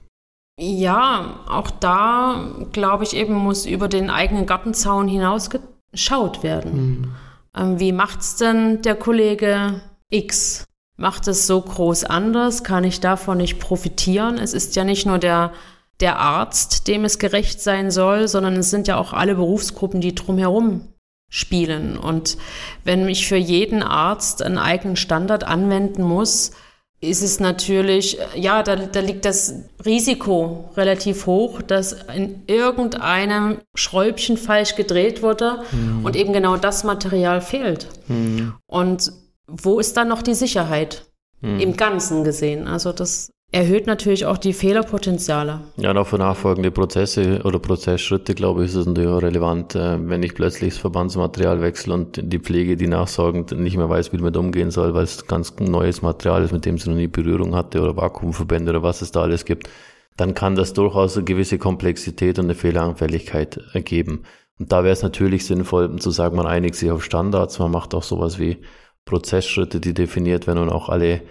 Ja, 0.58 1.40
auch 1.48 1.70
da, 1.70 2.54
glaube 2.72 3.04
ich, 3.04 3.14
eben 3.14 3.34
muss 3.34 3.66
über 3.66 3.88
den 3.88 4.08
eigenen 4.08 4.46
Gartenzaun 4.46 5.08
hinaus 5.08 5.50
geschaut 5.92 6.42
werden. 6.42 6.72
Mhm. 6.74 7.14
Ähm, 7.56 7.80
wie 7.80 7.92
macht's 7.92 8.36
denn 8.36 8.82
der 8.82 8.94
Kollege 8.94 9.82
X? 10.10 10.64
Macht 10.96 11.26
es 11.26 11.46
so 11.46 11.60
groß 11.60 12.04
anders? 12.04 12.62
Kann 12.62 12.84
ich 12.84 13.00
davon 13.00 13.38
nicht 13.38 13.58
profitieren? 13.58 14.38
Es 14.38 14.54
ist 14.54 14.76
ja 14.76 14.84
nicht 14.84 15.06
nur 15.06 15.18
der, 15.18 15.52
der 16.00 16.18
Arzt, 16.18 16.86
dem 16.86 17.04
es 17.04 17.18
gerecht 17.18 17.60
sein 17.60 17.90
soll, 17.90 18.28
sondern 18.28 18.54
es 18.56 18.70
sind 18.70 18.86
ja 18.86 18.96
auch 18.96 19.12
alle 19.12 19.34
Berufsgruppen, 19.34 20.00
die 20.00 20.14
drumherum 20.14 20.88
spielen. 21.28 21.98
Und 21.98 22.36
wenn 22.84 23.08
ich 23.08 23.26
für 23.26 23.36
jeden 23.36 23.82
Arzt 23.82 24.40
einen 24.40 24.58
eigenen 24.58 24.96
Standard 24.96 25.42
anwenden 25.42 26.02
muss, 26.02 26.52
ist 27.00 27.22
es 27.22 27.40
natürlich, 27.40 28.18
ja, 28.34 28.62
da, 28.62 28.76
da 28.76 29.00
liegt 29.00 29.24
das 29.24 29.54
Risiko 29.84 30.70
relativ 30.76 31.26
hoch, 31.26 31.60
dass 31.60 31.92
in 32.14 32.42
irgendeinem 32.46 33.58
Schräubchen 33.74 34.36
falsch 34.36 34.76
gedreht 34.76 35.22
wurde 35.22 35.64
mhm. 35.72 36.04
und 36.04 36.16
eben 36.16 36.32
genau 36.32 36.56
das 36.56 36.84
Material 36.84 37.40
fehlt. 37.40 37.88
Mhm. 38.08 38.54
Und 38.66 39.12
wo 39.46 39.78
ist 39.78 39.96
dann 39.96 40.08
noch 40.08 40.22
die 40.22 40.34
Sicherheit? 40.34 41.06
Mhm. 41.40 41.60
Im 41.60 41.76
Ganzen 41.76 42.24
gesehen. 42.24 42.66
Also 42.66 42.92
das 42.92 43.30
erhöht 43.54 43.86
natürlich 43.86 44.26
auch 44.26 44.38
die 44.38 44.52
Fehlerpotenziale. 44.52 45.60
Ja, 45.76 45.90
und 45.90 45.98
auch 45.98 46.08
für 46.08 46.18
nachfolgende 46.18 46.72
Prozesse 46.72 47.42
oder 47.44 47.60
Prozessschritte, 47.60 48.34
glaube 48.34 48.64
ich, 48.64 48.70
ist 48.70 48.74
es 48.74 48.86
natürlich 48.86 49.10
auch 49.10 49.22
relevant, 49.22 49.76
äh, 49.76 49.96
wenn 50.08 50.24
ich 50.24 50.34
plötzlich 50.34 50.74
das 50.74 50.80
Verbandsmaterial 50.80 51.60
wechsle 51.60 51.94
und 51.94 52.20
die 52.20 52.40
Pflege, 52.40 52.76
die 52.76 52.88
nachsorgend 52.88 53.52
nicht 53.52 53.76
mehr 53.76 53.88
weiß, 53.88 54.12
wie 54.12 54.16
damit 54.16 54.36
umgehen 54.36 54.72
soll, 54.72 54.94
weil 54.94 55.04
es 55.04 55.26
ganz 55.28 55.54
neues 55.60 56.02
Material 56.02 56.42
ist, 56.42 56.52
mit 56.52 56.64
dem 56.64 56.78
sie 56.78 56.90
noch 56.90 56.96
nie 56.96 57.06
Berührung 57.06 57.54
hatte 57.54 57.80
oder 57.80 57.96
Vakuumverbände 57.96 58.70
oder 58.70 58.82
was 58.82 59.02
es 59.02 59.12
da 59.12 59.22
alles 59.22 59.44
gibt, 59.44 59.68
dann 60.16 60.34
kann 60.34 60.56
das 60.56 60.72
durchaus 60.72 61.16
eine 61.16 61.24
gewisse 61.24 61.58
Komplexität 61.58 62.38
und 62.40 62.46
eine 62.46 62.54
Fehleranfälligkeit 62.54 63.60
ergeben. 63.72 64.24
Und 64.58 64.72
da 64.72 64.82
wäre 64.82 64.92
es 64.92 65.02
natürlich 65.02 65.46
sinnvoll 65.46 65.96
zu 65.96 66.10
sagen, 66.10 66.36
man 66.36 66.46
einigt 66.46 66.74
sich 66.74 66.90
auf 66.90 67.04
Standards, 67.04 67.58
man 67.58 67.70
macht 67.70 67.94
auch 67.94 68.04
sowas 68.04 68.38
wie 68.38 68.58
Prozessschritte, 69.04 69.80
die 69.80 69.94
definiert 69.94 70.46
werden 70.46 70.58
und 70.58 70.70
auch 70.70 70.88
alle 70.88 71.22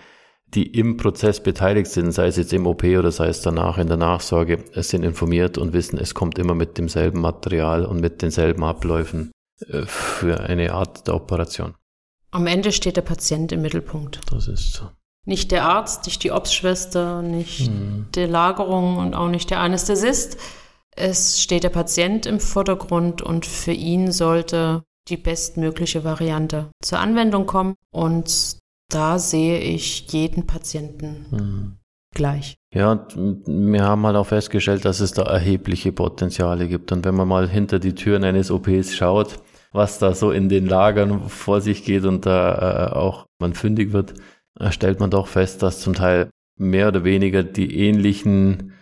die 0.54 0.68
im 0.68 0.98
Prozess 0.98 1.42
beteiligt 1.42 1.90
sind, 1.90 2.12
sei 2.12 2.28
es 2.28 2.38
jetzt 2.38 2.54
im 2.54 2.68
OP 2.68 2.84
oder 2.84 3.12
sei 3.12 3.28
es 3.28 3.42
danach 3.42 3.78
in 3.78 3.88
der 3.88 3.98
Nachsorge, 3.98 4.64
sind 4.76 5.04
informiert 5.04 5.58
und 5.58 5.74
wissen, 5.74 5.98
es 5.98 6.14
kommt 6.14 6.38
immer 6.38 6.54
mit 6.54 6.78
demselben 6.78 7.22
Material 7.22 7.86
und 7.86 8.00
mit 8.00 8.22
denselben 8.22 8.64
Abläufen 8.64 9.32
äh, 9.68 9.84
für 9.86 10.42
eine 10.42 10.74
Art 10.74 11.08
der 11.08 11.16
Operation. 11.16 11.74
Am 12.32 12.48
Ende 12.48 12.72
steht 12.72 12.98
der 12.98 13.02
Patient 13.02 13.52
im 13.52 13.62
Mittelpunkt. 13.62 14.20
Das 14.32 14.48
ist 14.48 14.74
so. 14.74 14.90
Nicht 15.26 15.52
der 15.52 15.66
Arzt, 15.66 16.06
nicht 16.06 16.24
die 16.24 16.32
Obstschwester, 16.32 17.22
nicht 17.22 17.68
hm. 17.68 18.08
die 18.14 18.26
Lagerung 18.26 18.98
und 18.98 19.14
auch 19.14 19.30
nicht 19.30 19.50
der 19.50 19.60
Anästhesist. 19.60 20.38
Es 20.96 21.42
steht 21.42 21.64
der 21.64 21.70
Patient 21.70 22.26
im 22.26 22.40
Vordergrund 22.40 23.22
und 23.22 23.46
für 23.46 23.72
ihn 23.72 24.12
sollte 24.12 24.84
die 25.10 25.18
bestmögliche 25.18 26.04
Variante 26.04 26.70
zur 26.82 27.00
Anwendung 27.00 27.46
kommen. 27.46 27.76
Und 27.92 28.58
da 28.90 29.20
sehe 29.20 29.60
ich 29.60 30.12
jeden 30.12 30.46
Patienten 30.46 31.26
mhm. 31.32 31.78
gleich. 32.14 32.56
Ja, 32.74 33.08
wir 33.16 33.84
haben 33.84 34.06
halt 34.06 34.16
auch 34.16 34.28
festgestellt, 34.28 34.86
dass 34.86 35.00
es 35.00 35.12
da 35.12 35.24
erhebliche 35.24 35.92
Potenziale 35.92 36.68
gibt. 36.68 36.92
Und 36.92 37.06
wenn 37.06 37.16
man 37.16 37.28
mal 37.28 37.50
hinter 37.50 37.80
die 37.80 37.96
Türen 37.96 38.24
eines 38.24 38.52
OPs 38.52 38.96
schaut, 38.96 39.40
was 39.72 40.00
da 40.00 40.14
so 40.14 40.32
in 40.32 40.50
den 40.50 40.68
Lagern 40.68 41.30
vor 41.30 41.62
sich 41.62 41.84
geht 41.84 42.06
und 42.06 42.26
da 42.26 42.92
äh, 42.92 42.94
auch 42.94 43.26
man 43.40 43.54
fündig 43.54 43.92
wird, 43.92 44.14
äh, 44.60 44.72
stellt 44.72 45.00
man 45.00 45.10
doch 45.10 45.28
fest, 45.28 45.64
dass 45.64 45.82
zum 45.82 45.94
Teil 45.94 46.30
mehr 46.58 46.88
oder 46.88 47.04
weniger 47.04 47.44
die 47.44 47.76
ähnlichen 47.80 48.74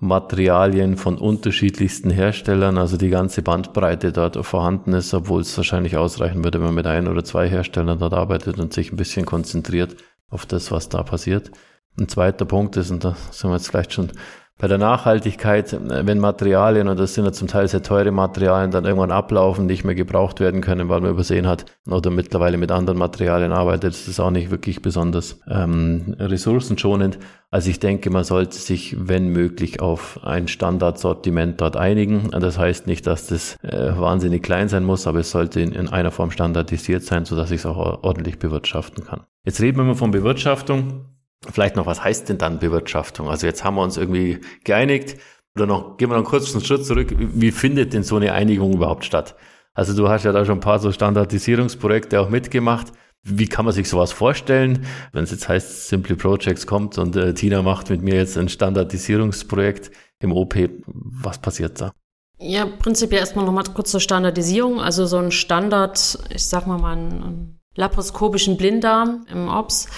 Materialien 0.00 0.96
von 0.96 1.18
unterschiedlichsten 1.18 2.10
Herstellern, 2.10 2.78
also 2.78 2.96
die 2.96 3.08
ganze 3.08 3.42
Bandbreite 3.42 4.12
dort 4.12 4.36
vorhanden 4.46 4.92
ist, 4.92 5.12
obwohl 5.12 5.40
es 5.40 5.56
wahrscheinlich 5.56 5.96
ausreichen 5.96 6.44
würde, 6.44 6.58
wenn 6.58 6.66
man 6.66 6.74
mit 6.76 6.86
ein 6.86 7.08
oder 7.08 7.24
zwei 7.24 7.48
Herstellern 7.48 7.98
dort 7.98 8.14
arbeitet 8.14 8.60
und 8.60 8.72
sich 8.72 8.92
ein 8.92 8.96
bisschen 8.96 9.26
konzentriert 9.26 9.96
auf 10.30 10.46
das, 10.46 10.70
was 10.70 10.88
da 10.88 11.02
passiert. 11.02 11.50
Ein 11.98 12.08
zweiter 12.08 12.44
Punkt 12.44 12.76
ist, 12.76 12.92
und 12.92 13.02
da 13.04 13.16
sind 13.32 13.50
wir 13.50 13.56
jetzt 13.56 13.68
vielleicht 13.68 13.92
schon 13.92 14.12
bei 14.58 14.66
der 14.66 14.78
Nachhaltigkeit, 14.78 15.78
wenn 15.80 16.18
Materialien, 16.18 16.88
und 16.88 16.98
das 16.98 17.14
sind 17.14 17.24
ja 17.24 17.32
zum 17.32 17.46
Teil 17.46 17.68
sehr 17.68 17.82
teure 17.82 18.10
Materialien, 18.10 18.72
dann 18.72 18.84
irgendwann 18.84 19.12
ablaufen, 19.12 19.66
nicht 19.66 19.84
mehr 19.84 19.94
gebraucht 19.94 20.40
werden 20.40 20.60
können, 20.60 20.88
weil 20.88 21.00
man 21.00 21.12
übersehen 21.12 21.46
hat 21.46 21.64
oder 21.88 22.10
mittlerweile 22.10 22.58
mit 22.58 22.72
anderen 22.72 22.98
Materialien 22.98 23.52
arbeitet, 23.52 23.92
ist 23.92 24.08
das 24.08 24.18
auch 24.18 24.32
nicht 24.32 24.50
wirklich 24.50 24.82
besonders 24.82 25.40
ähm, 25.48 26.16
ressourcenschonend. 26.18 27.20
Also 27.50 27.70
ich 27.70 27.78
denke, 27.78 28.10
man 28.10 28.24
sollte 28.24 28.58
sich, 28.58 28.96
wenn 28.98 29.28
möglich, 29.28 29.80
auf 29.80 30.18
ein 30.24 30.48
Standardsortiment 30.48 31.60
dort 31.60 31.76
einigen. 31.76 32.30
Das 32.32 32.58
heißt 32.58 32.88
nicht, 32.88 33.06
dass 33.06 33.28
das 33.28 33.56
äh, 33.62 33.96
wahnsinnig 33.96 34.42
klein 34.42 34.68
sein 34.68 34.84
muss, 34.84 35.06
aber 35.06 35.20
es 35.20 35.30
sollte 35.30 35.60
in, 35.60 35.72
in 35.72 35.88
einer 35.88 36.10
Form 36.10 36.32
standardisiert 36.32 37.04
sein, 37.04 37.24
sodass 37.24 37.52
ich 37.52 37.60
es 37.60 37.66
auch 37.66 38.02
ordentlich 38.02 38.40
bewirtschaften 38.40 39.04
kann. 39.04 39.20
Jetzt 39.44 39.60
reden 39.60 39.78
wir 39.78 39.84
mal 39.84 39.94
von 39.94 40.10
Bewirtschaftung. 40.10 41.04
Vielleicht 41.46 41.76
noch, 41.76 41.86
was 41.86 42.02
heißt 42.02 42.28
denn 42.28 42.38
dann 42.38 42.58
Bewirtschaftung? 42.58 43.28
Also 43.28 43.46
jetzt 43.46 43.64
haben 43.64 43.76
wir 43.76 43.82
uns 43.82 43.96
irgendwie 43.96 44.40
geeinigt. 44.64 45.16
Oder 45.54 45.66
noch, 45.66 45.96
gehen 45.96 46.08
wir 46.08 46.14
noch 46.14 46.24
einen 46.24 46.26
kurzen 46.26 46.60
Schritt 46.60 46.84
zurück. 46.84 47.14
Wie 47.16 47.52
findet 47.52 47.92
denn 47.92 48.02
so 48.02 48.16
eine 48.16 48.32
Einigung 48.32 48.72
überhaupt 48.72 49.04
statt? 49.04 49.36
Also 49.74 49.94
du 49.94 50.08
hast 50.08 50.24
ja 50.24 50.32
da 50.32 50.44
schon 50.44 50.58
ein 50.58 50.60
paar 50.60 50.78
so 50.78 50.90
Standardisierungsprojekte 50.90 52.20
auch 52.20 52.28
mitgemacht. 52.28 52.88
Wie 53.22 53.46
kann 53.46 53.64
man 53.64 53.74
sich 53.74 53.88
sowas 53.88 54.12
vorstellen? 54.12 54.86
Wenn 55.12 55.24
es 55.24 55.30
jetzt 55.30 55.48
heißt, 55.48 55.88
Simply 55.88 56.16
Projects 56.16 56.66
kommt 56.66 56.98
und 56.98 57.14
äh, 57.16 57.34
Tina 57.34 57.62
macht 57.62 57.90
mit 57.90 58.02
mir 58.02 58.14
jetzt 58.14 58.38
ein 58.38 58.48
Standardisierungsprojekt 58.48 59.90
im 60.20 60.32
OP, 60.32 60.56
was 60.86 61.38
passiert 61.38 61.80
da? 61.80 61.92
Ja, 62.40 62.66
prinzipiell 62.66 63.20
erstmal 63.20 63.44
nochmal 63.44 63.64
kurz 63.74 63.90
zur 63.90 64.00
Standardisierung. 64.00 64.80
Also 64.80 65.06
so 65.06 65.18
ein 65.18 65.32
Standard, 65.32 66.18
ich 66.30 66.46
sag 66.46 66.66
mal 66.66 66.78
mal 66.78 66.96
einen 66.96 67.60
laparoskopischen 67.74 68.56
Blinddarm 68.56 69.26
im 69.30 69.48
OPS 69.48 69.88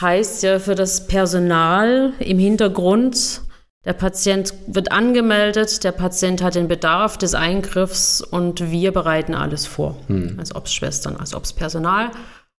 heißt 0.00 0.42
ja 0.42 0.58
für 0.58 0.74
das 0.74 1.06
Personal 1.06 2.12
im 2.18 2.38
Hintergrund, 2.38 3.42
der 3.84 3.92
Patient 3.94 4.52
wird 4.66 4.92
angemeldet, 4.92 5.82
der 5.82 5.92
Patient 5.92 6.42
hat 6.42 6.56
den 6.56 6.68
Bedarf 6.68 7.16
des 7.16 7.34
Eingriffs 7.34 8.20
und 8.20 8.70
wir 8.70 8.92
bereiten 8.92 9.34
alles 9.34 9.66
vor, 9.66 9.96
hm. 10.08 10.36
als 10.38 10.54
Obstschwestern, 10.54 11.16
als 11.16 11.34
Obstpersonal. 11.34 12.10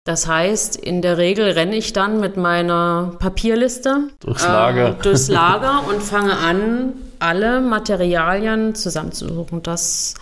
Das 0.04 0.26
heißt, 0.26 0.76
in 0.76 1.02
der 1.02 1.18
Regel 1.18 1.50
renne 1.50 1.76
ich 1.76 1.92
dann 1.92 2.18
mit 2.18 2.38
meiner 2.38 3.16
Papierliste 3.18 4.08
durchs 4.20 4.42
Lager, 4.44 4.88
äh, 4.88 5.02
durchs 5.02 5.28
Lager 5.28 5.82
und 5.86 6.02
fange 6.02 6.34
an, 6.34 6.94
alle 7.18 7.60
Materialien 7.60 8.74
zusammenzusuchen. 8.74 9.62
Das 9.62 10.14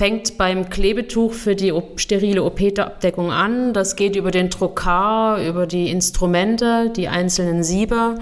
fängt 0.00 0.38
beim 0.38 0.70
Klebetuch 0.70 1.32
für 1.32 1.54
die 1.54 1.72
sterile 1.96 2.42
OP-Abdeckung 2.44 3.30
an. 3.30 3.72
Das 3.72 3.96
geht 3.96 4.16
über 4.16 4.30
den 4.30 4.50
Trokar, 4.50 5.42
über 5.42 5.66
die 5.66 5.90
Instrumente, 5.90 6.90
die 6.94 7.08
einzelnen 7.08 7.62
Siebe. 7.62 8.18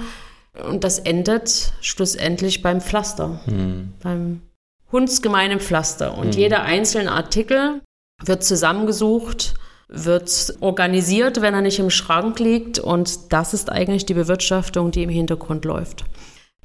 Und 0.68 0.82
das 0.82 0.98
endet 0.98 1.72
schlussendlich 1.80 2.62
beim 2.62 2.80
Pflaster, 2.80 3.40
hm. 3.44 3.92
beim 4.02 4.42
hundsgemeinen 4.90 5.60
Pflaster. 5.60 6.18
Und 6.18 6.34
hm. 6.34 6.40
jeder 6.40 6.62
einzelne 6.62 7.12
Artikel 7.12 7.80
wird 8.24 8.42
zusammengesucht, 8.42 9.54
wird 9.88 10.56
organisiert, 10.60 11.40
wenn 11.40 11.54
er 11.54 11.60
nicht 11.60 11.78
im 11.78 11.90
Schrank 11.90 12.40
liegt. 12.40 12.80
Und 12.80 13.32
das 13.32 13.54
ist 13.54 13.70
eigentlich 13.70 14.04
die 14.04 14.14
Bewirtschaftung, 14.14 14.90
die 14.90 15.04
im 15.04 15.10
Hintergrund 15.10 15.64
läuft. 15.64 16.04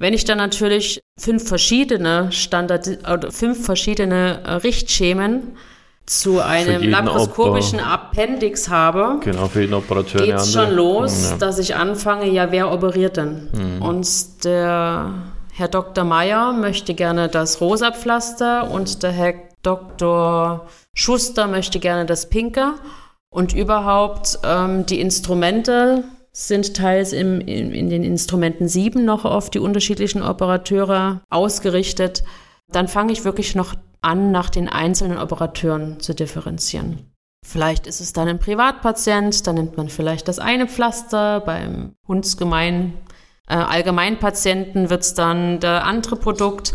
Wenn 0.03 0.13
ich 0.13 0.25
dann 0.25 0.37
natürlich 0.37 1.01
fünf 1.17 1.47
verschiedene 1.47 2.29
Standard 2.33 2.89
oder 3.09 3.31
fünf 3.31 3.63
verschiedene 3.63 4.41
äh, 4.43 4.51
Richtschemen 4.55 5.55
zu 6.05 6.41
einem 6.41 6.83
laparoskopischen 6.83 7.79
Appendix 7.79 8.67
habe, 8.67 9.21
genau, 9.21 9.47
für 9.47 9.61
jeden 9.61 9.73
Operateur 9.73 10.25
geht 10.25 10.35
es 10.35 10.51
schon 10.51 10.71
los, 10.71 11.29
ja. 11.29 11.37
dass 11.37 11.57
ich 11.57 11.77
anfange, 11.77 12.29
ja, 12.29 12.51
wer 12.51 12.69
operiert 12.73 13.15
denn? 13.15 13.47
Mhm. 13.53 13.81
Und 13.81 14.43
der 14.43 15.13
Herr 15.53 15.69
Dr. 15.69 16.03
Meyer 16.03 16.51
möchte 16.51 16.95
gerne 16.95 17.29
das 17.29 17.61
rosa 17.61 17.93
Pflaster 17.93 18.69
und 18.69 19.03
der 19.03 19.11
Herr 19.13 19.35
Dr. 19.61 20.67
Schuster 20.93 21.47
möchte 21.47 21.79
gerne 21.79 22.05
das 22.05 22.27
pinke. 22.27 22.73
Und 23.29 23.53
überhaupt 23.53 24.37
ähm, 24.43 24.85
die 24.85 24.99
Instrumente 24.99 26.03
sind 26.35 26.75
teils 26.75 27.13
im, 27.13 27.39
in, 27.41 27.71
in 27.71 27.89
den 27.89 28.03
Instrumenten 28.03 28.67
7 28.67 29.05
noch 29.05 29.23
auf 29.23 29.49
die 29.49 29.59
unterschiedlichen 29.59 30.23
Operateure 30.23 31.21
ausgerichtet. 31.29 32.23
Dann 32.71 32.87
fange 32.87 33.13
ich 33.13 33.23
wirklich 33.23 33.55
noch 33.55 33.75
an, 34.01 34.31
nach 34.31 34.49
den 34.49 34.67
einzelnen 34.67 35.17
Operateuren 35.17 35.99
zu 35.99 36.13
differenzieren. 36.13 37.11
Vielleicht 37.45 37.87
ist 37.87 37.99
es 37.99 38.13
dann 38.13 38.27
ein 38.27 38.39
Privatpatient, 38.39 39.45
dann 39.45 39.55
nimmt 39.55 39.77
man 39.77 39.89
vielleicht 39.89 40.27
das 40.27 40.39
eine 40.39 40.67
Pflaster, 40.67 41.41
beim 41.41 41.93
Hundsgemein 42.07 42.93
äh, 43.47 43.55
Allgemeinpatienten 43.55 44.89
wird 44.89 45.01
es 45.01 45.13
dann 45.13 45.59
der 45.59 45.83
andere 45.85 46.15
Produkt. 46.15 46.73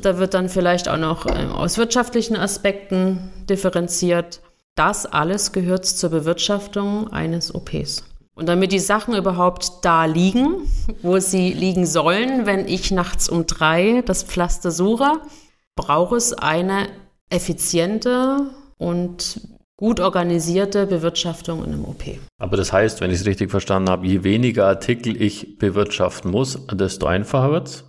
Da 0.00 0.18
wird 0.18 0.34
dann 0.34 0.48
vielleicht 0.48 0.88
auch 0.88 0.96
noch 0.96 1.26
äh, 1.26 1.46
aus 1.46 1.76
wirtschaftlichen 1.76 2.36
Aspekten 2.36 3.30
differenziert. 3.50 4.40
Das 4.76 5.06
alles 5.06 5.50
gehört 5.52 5.86
zur 5.86 6.10
Bewirtschaftung 6.10 7.12
eines 7.12 7.52
OPs. 7.52 8.04
Und 8.38 8.46
damit 8.46 8.70
die 8.70 8.78
Sachen 8.78 9.16
überhaupt 9.16 9.84
da 9.84 10.04
liegen, 10.04 10.68
wo 11.02 11.18
sie 11.18 11.52
liegen 11.52 11.86
sollen, 11.86 12.46
wenn 12.46 12.68
ich 12.68 12.92
nachts 12.92 13.28
um 13.28 13.46
drei 13.46 14.02
das 14.06 14.22
Pflaster 14.22 14.70
suche, 14.70 15.20
braucht 15.74 16.12
es 16.12 16.34
eine 16.34 16.86
effiziente 17.30 18.50
und 18.76 19.40
gut 19.76 19.98
organisierte 19.98 20.86
Bewirtschaftung 20.86 21.64
in 21.64 21.72
einem 21.72 21.84
OP. 21.84 22.04
Aber 22.40 22.56
das 22.56 22.72
heißt, 22.72 23.00
wenn 23.00 23.10
ich 23.10 23.18
es 23.18 23.26
richtig 23.26 23.50
verstanden 23.50 23.90
habe, 23.90 24.06
je 24.06 24.22
weniger 24.22 24.66
Artikel 24.66 25.20
ich 25.20 25.58
bewirtschaften 25.58 26.30
muss, 26.30 26.64
desto 26.72 27.06
einfacher 27.06 27.50
wird 27.50 27.66
es? 27.66 27.84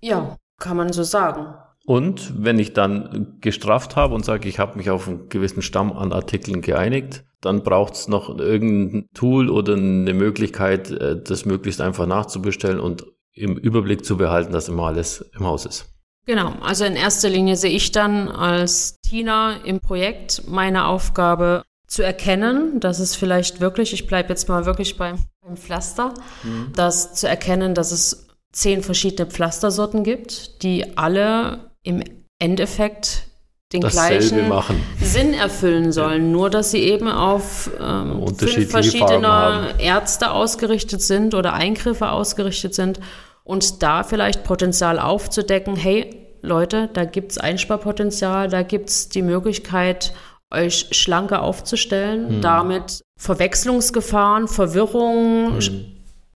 Ja, 0.00 0.38
kann 0.58 0.78
man 0.78 0.94
so 0.94 1.02
sagen. 1.02 1.54
Und 1.84 2.42
wenn 2.42 2.58
ich 2.58 2.72
dann 2.72 3.36
gestrafft 3.42 3.96
habe 3.96 4.14
und 4.14 4.24
sage, 4.24 4.48
ich 4.48 4.58
habe 4.58 4.78
mich 4.78 4.88
auf 4.88 5.08
einen 5.08 5.28
gewissen 5.28 5.60
Stamm 5.60 5.92
an 5.92 6.14
Artikeln 6.14 6.62
geeinigt, 6.62 7.24
dann 7.40 7.62
braucht 7.62 7.94
es 7.94 8.08
noch 8.08 8.36
irgendein 8.36 9.08
Tool 9.14 9.48
oder 9.48 9.74
eine 9.74 10.14
Möglichkeit, 10.14 10.90
äh, 10.90 11.20
das 11.22 11.44
möglichst 11.44 11.80
einfach 11.80 12.06
nachzubestellen 12.06 12.80
und 12.80 13.06
im 13.32 13.56
Überblick 13.56 14.04
zu 14.04 14.16
behalten, 14.16 14.52
dass 14.52 14.68
immer 14.68 14.86
alles 14.86 15.30
im 15.38 15.46
Haus 15.46 15.64
ist. 15.64 15.86
Genau, 16.26 16.52
also 16.60 16.84
in 16.84 16.96
erster 16.96 17.30
Linie 17.30 17.56
sehe 17.56 17.70
ich 17.70 17.92
dann 17.92 18.28
als 18.28 18.96
Tina 19.00 19.56
im 19.64 19.80
Projekt 19.80 20.42
meine 20.46 20.86
Aufgabe 20.86 21.62
zu 21.86 22.02
erkennen, 22.02 22.80
dass 22.80 22.98
es 22.98 23.16
vielleicht 23.16 23.60
wirklich, 23.60 23.94
ich 23.94 24.06
bleibe 24.06 24.28
jetzt 24.28 24.48
mal 24.48 24.66
wirklich 24.66 24.98
beim, 24.98 25.16
beim 25.40 25.56
Pflaster, 25.56 26.12
mhm. 26.42 26.72
das 26.74 27.14
zu 27.14 27.26
erkennen, 27.28 27.74
dass 27.74 27.92
es 27.92 28.28
zehn 28.52 28.82
verschiedene 28.82 29.30
Pflastersorten 29.30 30.04
gibt, 30.04 30.62
die 30.62 30.98
alle 30.98 31.70
im 31.82 32.02
Endeffekt 32.38 33.27
den 33.72 33.82
gleichen 33.82 34.48
machen. 34.48 34.82
Sinn 35.00 35.34
erfüllen 35.34 35.92
sollen, 35.92 36.26
ja. 36.26 36.32
nur 36.32 36.50
dass 36.50 36.70
sie 36.70 36.80
eben 36.80 37.08
auf 37.08 37.70
ähm, 37.80 38.26
fünf 38.36 38.70
verschiedene 38.70 39.74
Ärzte 39.78 40.30
ausgerichtet 40.30 41.02
sind 41.02 41.34
oder 41.34 41.52
Eingriffe 41.52 42.10
ausgerichtet 42.10 42.74
sind 42.74 42.98
und 43.44 43.82
da 43.82 44.04
vielleicht 44.04 44.44
Potenzial 44.44 44.98
aufzudecken, 44.98 45.76
hey 45.76 46.26
Leute, 46.40 46.88
da 46.92 47.04
gibt 47.04 47.32
es 47.32 47.38
Einsparpotenzial, 47.38 48.48
da 48.48 48.62
gibt 48.62 48.88
es 48.88 49.08
die 49.08 49.22
Möglichkeit, 49.22 50.14
euch 50.50 50.88
schlanker 50.92 51.42
aufzustellen, 51.42 52.28
hm. 52.28 52.40
damit 52.40 53.02
Verwechslungsgefahren, 53.18 54.48
Verwirrung, 54.48 55.60
hm. 55.60 55.84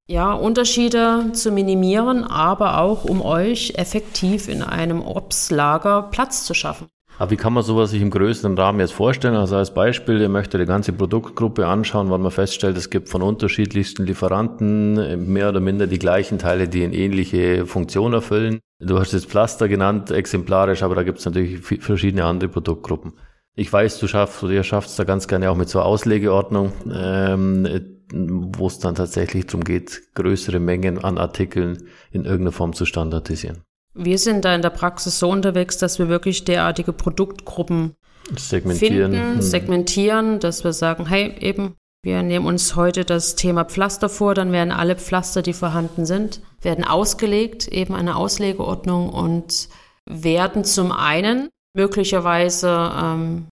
ja, 0.06 0.32
Unterschiede 0.32 1.32
zu 1.32 1.50
minimieren, 1.50 2.24
aber 2.24 2.78
auch 2.78 3.04
um 3.04 3.22
euch 3.22 3.74
effektiv 3.76 4.48
in 4.48 4.62
einem 4.62 5.00
Obstlager 5.00 6.08
Platz 6.10 6.44
zu 6.44 6.52
schaffen. 6.52 6.88
Aber 7.18 7.30
wie 7.30 7.36
kann 7.36 7.52
man 7.52 7.62
sowas 7.62 7.90
sich 7.90 8.02
im 8.02 8.10
größeren 8.10 8.58
Rahmen 8.58 8.80
jetzt 8.80 8.94
vorstellen? 8.94 9.36
Also 9.36 9.56
als 9.56 9.72
Beispiel, 9.72 10.20
ihr 10.20 10.28
möchtet 10.28 10.60
die 10.60 10.66
ganze 10.66 10.92
Produktgruppe 10.92 11.66
anschauen, 11.66 12.10
weil 12.10 12.18
man 12.18 12.30
feststellt, 12.30 12.76
es 12.76 12.90
gibt 12.90 13.08
von 13.08 13.22
unterschiedlichsten 13.22 14.06
Lieferanten 14.06 15.32
mehr 15.32 15.50
oder 15.50 15.60
minder 15.60 15.86
die 15.86 15.98
gleichen 15.98 16.38
Teile, 16.38 16.68
die 16.68 16.82
eine 16.82 16.94
ähnliche 16.94 17.66
Funktion 17.66 18.12
erfüllen. 18.12 18.60
Du 18.80 18.98
hast 18.98 19.12
jetzt 19.12 19.26
Pflaster 19.26 19.68
genannt, 19.68 20.10
exemplarisch, 20.10 20.82
aber 20.82 20.94
da 20.96 21.04
gibt 21.04 21.18
es 21.20 21.24
natürlich 21.24 21.60
verschiedene 21.60 22.24
andere 22.24 22.50
Produktgruppen. 22.50 23.12
Ich 23.54 23.72
weiß, 23.72 24.00
du 24.00 24.08
schaffst 24.08 24.42
oder 24.42 24.54
ihr 24.54 24.64
schafft 24.64 24.88
es 24.88 24.96
da 24.96 25.04
ganz 25.04 25.28
gerne 25.28 25.50
auch 25.50 25.56
mit 25.56 25.68
so 25.68 25.80
Auslegeordnung, 25.80 26.72
ähm, 26.90 27.68
wo 28.12 28.66
es 28.66 28.78
dann 28.78 28.94
tatsächlich 28.94 29.46
darum 29.46 29.62
geht, 29.62 30.02
größere 30.14 30.58
Mengen 30.58 31.04
an 31.04 31.18
Artikeln 31.18 31.84
in 32.10 32.24
irgendeiner 32.24 32.52
Form 32.52 32.72
zu 32.72 32.86
standardisieren. 32.86 33.62
Wir 33.94 34.18
sind 34.18 34.44
da 34.44 34.54
in 34.54 34.62
der 34.62 34.70
Praxis 34.70 35.18
so 35.18 35.28
unterwegs, 35.30 35.78
dass 35.78 35.98
wir 35.98 36.08
wirklich 36.08 36.44
derartige 36.44 36.92
Produktgruppen 36.92 37.94
segmentieren, 38.36 39.12
finden, 39.12 39.34
hm. 39.34 39.42
segmentieren, 39.42 40.40
dass 40.40 40.64
wir 40.64 40.72
sagen, 40.72 41.06
hey, 41.06 41.34
eben, 41.40 41.74
wir 42.04 42.22
nehmen 42.22 42.46
uns 42.46 42.74
heute 42.74 43.04
das 43.04 43.36
Thema 43.36 43.64
Pflaster 43.64 44.08
vor, 44.08 44.34
dann 44.34 44.50
werden 44.50 44.72
alle 44.72 44.96
Pflaster, 44.96 45.42
die 45.42 45.52
vorhanden 45.52 46.04
sind, 46.04 46.40
werden 46.60 46.84
ausgelegt, 46.84 47.68
eben 47.68 47.94
eine 47.94 48.16
Auslegeordnung 48.16 49.08
und 49.08 49.68
werden 50.08 50.64
zum 50.64 50.90
einen 50.90 51.48
möglicherweise 51.74 52.90
ähm, 53.00 53.46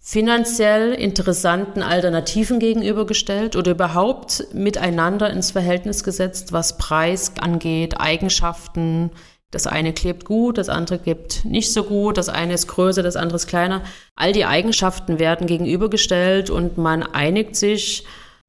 finanziell 0.00 0.92
interessanten 0.92 1.82
Alternativen 1.82 2.58
gegenübergestellt 2.58 3.56
oder 3.56 3.70
überhaupt 3.70 4.48
miteinander 4.52 5.30
ins 5.30 5.52
Verhältnis 5.52 6.04
gesetzt, 6.04 6.52
was 6.52 6.76
Preis 6.76 7.32
angeht, 7.40 8.00
Eigenschaften, 8.00 9.12
das 9.54 9.66
eine 9.66 9.92
klebt 9.92 10.24
gut, 10.24 10.58
das 10.58 10.68
andere 10.68 10.98
klebt 10.98 11.44
nicht 11.44 11.72
so 11.72 11.84
gut, 11.84 12.16
das 12.18 12.28
eine 12.28 12.54
ist 12.54 12.66
größer, 12.66 13.02
das 13.02 13.16
andere 13.16 13.36
ist 13.36 13.46
kleiner. 13.46 13.82
All 14.16 14.32
die 14.32 14.44
Eigenschaften 14.44 15.18
werden 15.18 15.46
gegenübergestellt 15.46 16.50
und 16.50 16.76
man 16.76 17.02
einigt 17.02 17.56
sich 17.56 18.04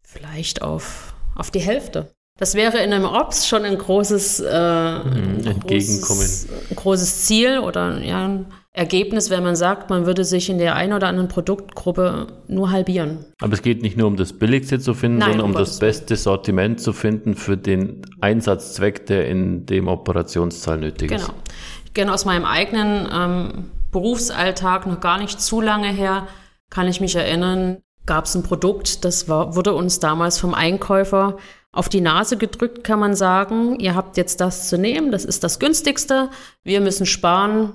vielleicht 0.05 0.61
auf, 0.61 1.13
auf 1.35 1.51
die 1.51 1.59
Hälfte. 1.59 2.11
Das 2.37 2.55
wäre 2.55 2.79
in 2.79 2.91
einem 2.91 3.05
Ops 3.05 3.47
schon 3.47 3.63
ein 3.63 3.77
großes, 3.77 4.41
äh, 4.41 4.49
ein 4.49 5.37
mhm, 5.41 5.47
Entgegenkommen. 5.47 6.19
Großes, 6.19 6.47
großes 6.75 7.25
Ziel 7.25 7.59
oder 7.59 7.99
ja, 7.99 8.39
Ergebnis, 8.75 9.29
wenn 9.29 9.41
man 9.41 9.55
sagt, 9.55 9.89
man 9.89 10.05
würde 10.05 10.25
sich 10.25 10.49
in 10.49 10.57
der 10.57 10.75
einen 10.75 10.91
oder 10.91 11.07
anderen 11.07 11.29
Produktgruppe 11.29 12.27
nur 12.47 12.71
halbieren. 12.71 13.25
Aber 13.39 13.53
es 13.53 13.61
geht 13.61 13.81
nicht 13.81 13.95
nur 13.95 14.07
um 14.07 14.17
das 14.17 14.33
Billigste 14.33 14.79
zu 14.79 14.93
finden, 14.93 15.19
Nein, 15.19 15.31
sondern 15.31 15.47
um 15.47 15.53
das 15.53 15.79
beste 15.79 16.17
Sortiment 16.17 16.81
zu 16.81 16.91
finden 16.91 17.35
für 17.35 17.55
den 17.55 18.01
Einsatzzweck, 18.19 19.05
der 19.05 19.29
in 19.29 19.65
dem 19.65 19.87
Operationszahl 19.87 20.77
nötig 20.77 21.09
genau. 21.09 21.21
ist. 21.21 21.27
Genau. 21.27 21.39
Ich 21.85 21.93
kenne 21.93 22.13
aus 22.13 22.25
meinem 22.25 22.43
eigenen 22.43 23.07
ähm, 23.13 23.71
Berufsalltag 23.91 24.87
noch 24.87 24.99
gar 24.99 25.19
nicht 25.19 25.39
zu 25.39 25.61
lange 25.61 25.87
her, 25.87 26.27
kann 26.69 26.89
ich 26.89 26.99
mich 26.99 27.15
erinnern, 27.15 27.77
gab 28.05 28.25
es 28.25 28.35
ein 28.35 28.43
Produkt, 28.43 29.05
das 29.05 29.29
war, 29.29 29.55
wurde 29.55 29.73
uns 29.73 29.99
damals 29.99 30.37
vom 30.37 30.53
Einkäufer 30.53 31.37
auf 31.71 31.87
die 31.87 32.01
Nase 32.01 32.35
gedrückt, 32.35 32.83
kann 32.83 32.99
man 32.99 33.15
sagen, 33.15 33.79
ihr 33.79 33.95
habt 33.95 34.17
jetzt 34.17 34.41
das 34.41 34.67
zu 34.67 34.77
nehmen, 34.77 35.11
das 35.11 35.23
ist 35.23 35.45
das 35.45 35.59
günstigste, 35.59 36.29
wir 36.63 36.81
müssen 36.81 37.05
sparen, 37.05 37.73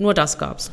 nur 0.00 0.14
das 0.14 0.38
gab's. 0.38 0.72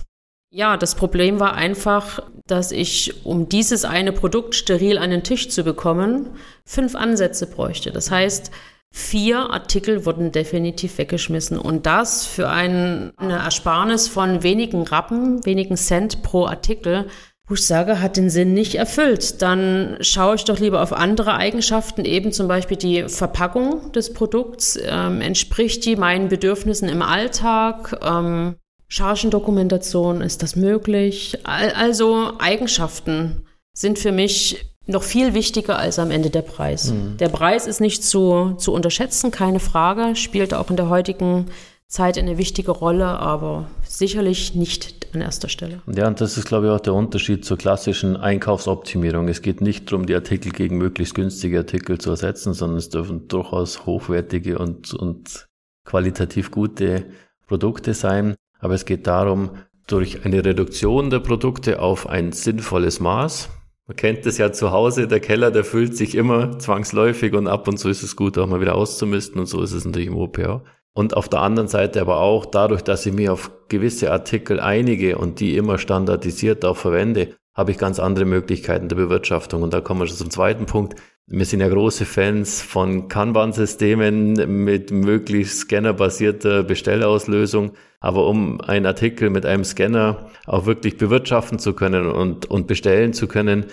Ja, 0.49 0.77
das 0.77 0.95
Problem 0.95 1.39
war 1.41 1.55
einfach, 1.55 2.19
dass 2.45 2.71
ich, 2.71 3.25
um 3.25 3.49
dieses 3.49 3.83
eine 3.83 4.13
Produkt 4.13 4.55
steril 4.55 4.97
an 4.97 5.09
den 5.09 5.23
Tisch 5.23 5.49
zu 5.49 5.63
bekommen, 5.63 6.29
fünf 6.65 6.95
Ansätze 6.95 7.47
bräuchte. 7.47 7.91
Das 7.91 8.09
heißt, 8.09 8.51
vier 8.89 9.49
Artikel 9.49 10.05
wurden 10.05 10.31
definitiv 10.31 10.97
weggeschmissen 10.97 11.59
und 11.59 11.85
das 11.85 12.25
für 12.25 12.49
ein, 12.49 13.11
eine 13.17 13.39
Ersparnis 13.39 14.07
von 14.07 14.41
wenigen 14.41 14.83
Rappen, 14.83 15.45
wenigen 15.45 15.75
Cent 15.75 16.23
pro 16.23 16.45
Artikel, 16.45 17.07
wo 17.47 17.55
ich 17.55 17.65
sage, 17.65 18.01
hat 18.01 18.15
den 18.15 18.29
Sinn 18.29 18.53
nicht 18.53 18.75
erfüllt. 18.75 19.41
Dann 19.41 19.97
schaue 20.01 20.35
ich 20.35 20.45
doch 20.45 20.59
lieber 20.59 20.81
auf 20.81 20.93
andere 20.93 21.35
Eigenschaften, 21.35 22.05
eben 22.05 22.31
zum 22.31 22.47
Beispiel 22.47 22.77
die 22.77 23.09
Verpackung 23.09 23.91
des 23.91 24.13
Produkts. 24.13 24.79
Ähm, 24.81 25.21
entspricht 25.21 25.85
die 25.85 25.97
meinen 25.97 26.29
Bedürfnissen 26.29 26.89
im 26.89 27.01
Alltag? 27.01 27.99
Ähm, 28.01 28.55
Chargendokumentation, 28.88 30.21
ist 30.21 30.43
das 30.43 30.56
möglich? 30.56 31.38
Also 31.43 32.32
Eigenschaften 32.39 33.45
sind 33.73 34.00
für 34.00 34.12
mich 34.12 34.65
noch 34.88 35.04
viel 35.04 35.34
wichtiger 35.34 35.78
als 35.78 36.00
am 36.00 36.12
Ende 36.12 36.30
der 36.30 36.41
Preis. 36.41 36.91
Mhm. 36.91 37.17
Der 37.17 37.30
Preis 37.30 37.67
ist 37.67 37.82
nicht 37.82 38.04
zu, 38.04 38.56
zu 38.58 38.71
unterschätzen, 38.73 39.32
keine 39.32 39.60
Frage, 39.60 40.15
spielt 40.15 40.54
auch 40.54 40.69
in 40.69 40.78
der 40.78 40.89
heutigen 40.89 41.47
Zeit 41.88 42.17
eine 42.17 42.38
wichtige 42.38 42.71
Rolle, 42.71 43.06
aber 43.06 43.67
sicherlich 43.84 44.56
nicht 44.56 45.08
an 45.13 45.21
erster 45.21 45.47
Stelle. 45.47 45.82
Ja, 45.88 46.08
und 46.08 46.19
das 46.19 46.38
ist, 46.38 46.45
glaube 46.45 46.67
ich, 46.67 46.71
auch 46.71 46.82
der 46.82 46.93
Unterschied 46.93 47.45
zur 47.45 47.58
klassischen 47.58 48.17
Einkaufsoptimierung. 48.17 49.30
Es 49.30 49.41
geht 49.41 49.62
nicht 49.62 49.89
darum, 49.89 50.06
die 50.06 50.15
Artikel 50.15 50.52
gegen 50.52 50.78
möglichst 50.78 51.15
günstige 51.15 51.60
Artikel 51.60 51.97
zu 51.97 52.10
ersetzen, 52.10 52.54
sondern 52.54 52.78
es 52.78 52.89
dürfen 52.89 53.28
durchaus 53.30 53.86
hochwertige 53.86 54.58
und, 54.58 54.93
und 54.93 55.47
qualitativ 55.86 56.52
gute 56.52 57.06
Produkte 57.47 57.93
sein. 57.93 58.36
Aber 58.59 58.73
es 58.73 58.85
geht 58.85 59.07
darum, 59.07 59.51
durch 59.87 60.25
eine 60.25 60.43
Reduktion 60.43 61.09
der 61.09 61.19
Produkte 61.19 61.81
auf 61.81 62.07
ein 62.07 62.31
sinnvolles 62.31 62.99
Maß. 62.99 63.49
Man 63.87 63.95
kennt 63.95 64.25
das 64.25 64.37
ja 64.37 64.51
zu 64.51 64.71
Hause, 64.71 65.07
der 65.07 65.21
Keller, 65.21 65.49
der 65.49 65.63
füllt 65.63 65.95
sich 65.95 66.15
immer 66.15 66.59
zwangsläufig 66.59 67.33
und 67.33 67.47
ab 67.47 67.67
und 67.69 67.77
zu 67.77 67.87
ist 67.87 68.03
es 68.03 68.17
gut, 68.17 68.37
auch 68.37 68.47
mal 68.47 68.59
wieder 68.59 68.75
auszumisten 68.75 69.39
und 69.39 69.45
so 69.45 69.61
ist 69.61 69.71
es 69.71 69.85
natürlich 69.85 70.09
im 70.09 70.17
OPA. 70.17 70.61
Und 70.93 71.15
auf 71.15 71.29
der 71.29 71.41
anderen 71.41 71.69
Seite 71.69 72.01
aber 72.01 72.19
auch 72.19 72.45
dadurch, 72.45 72.81
dass 72.81 73.05
ich 73.05 73.13
mich 73.13 73.29
auf 73.29 73.51
gewisse 73.69 74.11
Artikel 74.11 74.59
einige 74.59 75.17
und 75.17 75.39
die 75.39 75.55
immer 75.55 75.77
standardisiert 75.77 76.65
auch 76.65 76.75
verwende, 76.75 77.35
habe 77.53 77.71
ich 77.71 77.77
ganz 77.77 77.99
andere 77.99 78.25
Möglichkeiten 78.25 78.89
der 78.89 78.95
Bewirtschaftung. 78.95 79.61
Und 79.61 79.73
da 79.73 79.79
kommen 79.79 80.01
wir 80.01 80.07
schon 80.07 80.17
zum 80.17 80.31
zweiten 80.31 80.65
Punkt. 80.65 80.99
Wir 81.29 81.43
sind 81.43 81.59
ja 81.59 81.67
große 81.67 82.05
Fans 82.05 82.61
von 82.61 83.09
Kanban-Systemen 83.09 84.63
mit 84.63 84.91
möglichst 84.91 85.59
scannerbasierter 85.59 86.63
Bestellauslösung. 86.63 87.73
Aber 87.99 88.27
um 88.27 88.61
einen 88.61 88.85
Artikel 88.85 89.29
mit 89.29 89.45
einem 89.45 89.65
Scanner 89.65 90.29
auch 90.45 90.65
wirklich 90.65 90.95
bewirtschaften 90.95 91.59
zu 91.59 91.73
können 91.73 92.07
und, 92.07 92.45
und 92.45 92.67
bestellen 92.67 93.11
zu 93.11 93.27
können, 93.27 93.65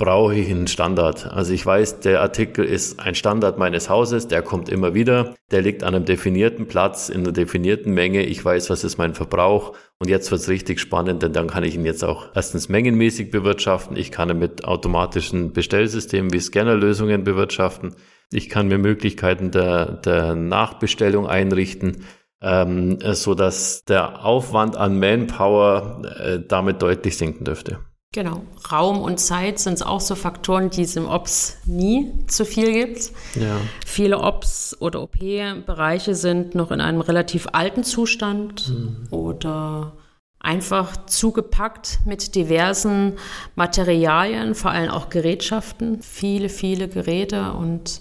brauche 0.00 0.34
ich 0.34 0.48
einen 0.48 0.66
Standard. 0.66 1.30
Also 1.30 1.52
ich 1.52 1.64
weiß, 1.64 2.00
der 2.00 2.22
Artikel 2.22 2.64
ist 2.64 2.98
ein 3.00 3.14
Standard 3.14 3.58
meines 3.58 3.90
Hauses, 3.90 4.28
der 4.28 4.40
kommt 4.40 4.70
immer 4.70 4.94
wieder, 4.94 5.34
der 5.50 5.60
liegt 5.60 5.84
an 5.84 5.94
einem 5.94 6.06
definierten 6.06 6.66
Platz, 6.66 7.10
in 7.10 7.20
einer 7.20 7.32
definierten 7.32 7.92
Menge. 7.92 8.24
Ich 8.24 8.42
weiß, 8.42 8.70
was 8.70 8.82
ist 8.82 8.96
mein 8.96 9.12
Verbrauch 9.12 9.76
und 9.98 10.08
jetzt 10.08 10.30
wird's 10.30 10.48
richtig 10.48 10.80
spannend, 10.80 11.22
denn 11.22 11.34
dann 11.34 11.48
kann 11.48 11.64
ich 11.64 11.74
ihn 11.74 11.84
jetzt 11.84 12.02
auch 12.02 12.28
erstens 12.34 12.70
mengenmäßig 12.70 13.30
bewirtschaften. 13.30 13.94
Ich 13.94 14.10
kann 14.10 14.30
ihn 14.30 14.38
mit 14.38 14.64
automatischen 14.64 15.52
Bestellsystemen 15.52 16.32
wie 16.32 16.40
Scannerlösungen 16.40 17.22
bewirtschaften. 17.22 17.94
Ich 18.32 18.48
kann 18.48 18.68
mir 18.68 18.78
Möglichkeiten 18.78 19.50
der, 19.50 19.84
der 19.84 20.34
Nachbestellung 20.34 21.26
einrichten 21.26 22.06
ähm, 22.42 22.98
so 23.02 23.34
dass 23.34 23.84
der 23.84 24.24
Aufwand 24.24 24.74
an 24.74 24.98
Manpower 24.98 26.00
äh, 26.18 26.38
damit 26.40 26.80
deutlich 26.80 27.18
sinken 27.18 27.44
dürfte. 27.44 27.80
Genau. 28.12 28.42
Raum 28.72 29.00
und 29.00 29.20
Zeit 29.20 29.60
sind 29.60 29.86
auch 29.86 30.00
so 30.00 30.16
Faktoren, 30.16 30.68
die 30.70 30.82
es 30.82 30.96
im 30.96 31.06
Ops 31.06 31.58
nie 31.64 32.12
zu 32.26 32.44
viel 32.44 32.72
gibt. 32.72 33.12
Ja. 33.36 33.60
Viele 33.86 34.18
Ops- 34.18 34.76
oder 34.80 35.02
OP-Bereiche 35.02 36.16
sind 36.16 36.56
noch 36.56 36.72
in 36.72 36.80
einem 36.80 37.02
relativ 37.02 37.46
alten 37.52 37.84
Zustand 37.84 38.68
mhm. 38.68 39.06
oder 39.12 39.92
einfach 40.40 41.06
zugepackt 41.06 42.00
mit 42.04 42.34
diversen 42.34 43.16
Materialien, 43.54 44.56
vor 44.56 44.72
allem 44.72 44.90
auch 44.90 45.08
Gerätschaften, 45.08 46.02
viele, 46.02 46.48
viele 46.48 46.88
Geräte 46.88 47.52
und 47.52 48.00